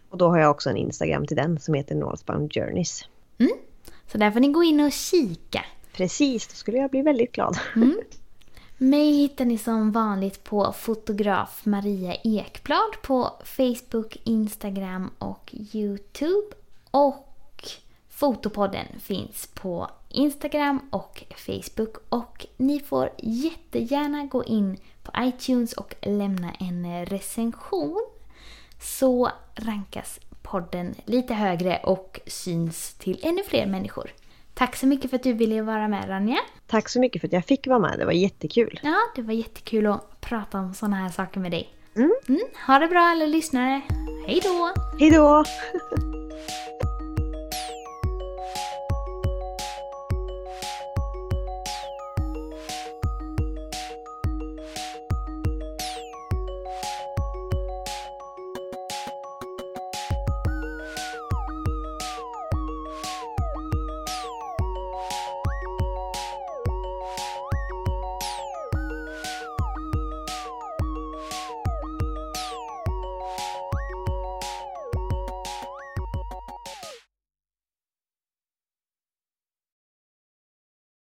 Och 0.09 0.19
då 0.19 0.29
har 0.29 0.39
jag 0.39 0.51
också 0.51 0.71
en 0.71 0.77
Instagram 0.77 1.27
till 1.27 1.37
den 1.37 1.61
som 1.61 1.75
heter 1.75 1.95
Northbound 1.95 2.53
Journeys. 2.53 3.05
Så 4.13 4.19
där 4.19 4.31
får 4.31 4.41
ni 4.41 4.49
gå 4.49 4.63
in 4.63 4.81
och 4.81 4.93
kika. 4.93 5.65
Precis, 5.93 6.47
då 6.47 6.55
skulle 6.55 6.79
jag 6.79 6.91
bli 6.91 7.03
väldigt 7.03 7.33
glad. 7.33 7.59
Mig 8.83 9.13
hittar 9.13 9.45
ni 9.45 9.59
som 9.59 9.93
vanligt 9.93 10.45
på 10.45 10.73
fotograf 10.73 11.67
Maria 11.67 12.15
Ekblad 12.15 13.03
på 13.03 13.33
Facebook, 13.45 14.17
Instagram 14.25 15.11
och 15.19 15.55
Youtube. 15.73 16.57
Och 16.91 17.63
Fotopodden 18.09 18.87
finns 19.01 19.47
på 19.55 19.91
Instagram 20.09 20.89
och 20.91 21.25
Facebook. 21.37 21.97
Och 22.09 22.47
ni 22.57 22.81
får 22.81 23.11
jättegärna 23.19 24.25
gå 24.25 24.45
in 24.45 24.77
på 25.03 25.13
iTunes 25.19 25.73
och 25.73 25.95
lämna 26.03 26.53
en 26.53 27.07
recension. 27.07 28.07
Så 28.81 29.31
rankas 29.55 30.21
podden 30.43 30.95
lite 31.05 31.35
högre 31.35 31.81
och 31.85 32.21
syns 32.27 32.95
till 32.95 33.21
ännu 33.23 33.43
fler 33.43 33.67
människor. 33.67 34.11
Tack 34.61 34.77
så 34.77 34.87
mycket 34.87 35.11
för 35.11 35.17
att 35.17 35.23
du 35.23 35.33
ville 35.33 35.63
vara 35.63 35.89
med 35.89 36.09
Ranja. 36.09 36.39
Tack 36.67 36.89
så 36.89 37.01
mycket 37.01 37.21
för 37.21 37.29
att 37.29 37.33
jag 37.33 37.45
fick 37.45 37.67
vara 37.67 37.79
med, 37.79 37.99
det 37.99 38.05
var 38.05 38.13
jättekul. 38.13 38.81
Ja, 38.83 38.97
det 39.17 39.23
var 39.23 39.33
jättekul 39.33 39.87
att 39.87 40.21
prata 40.21 40.59
om 40.59 40.75
sådana 40.75 40.97
här 40.97 41.09
saker 41.09 41.41
med 41.41 41.51
dig. 41.51 41.71
Mm. 41.97 42.13
Mm, 42.29 42.41
ha 42.67 42.79
det 42.79 42.89
bra 42.89 43.01
alla 43.01 43.27
lyssnare. 43.27 43.81
Hej 44.27 44.41
då! 44.45 44.73
Hejdå! 44.99 45.45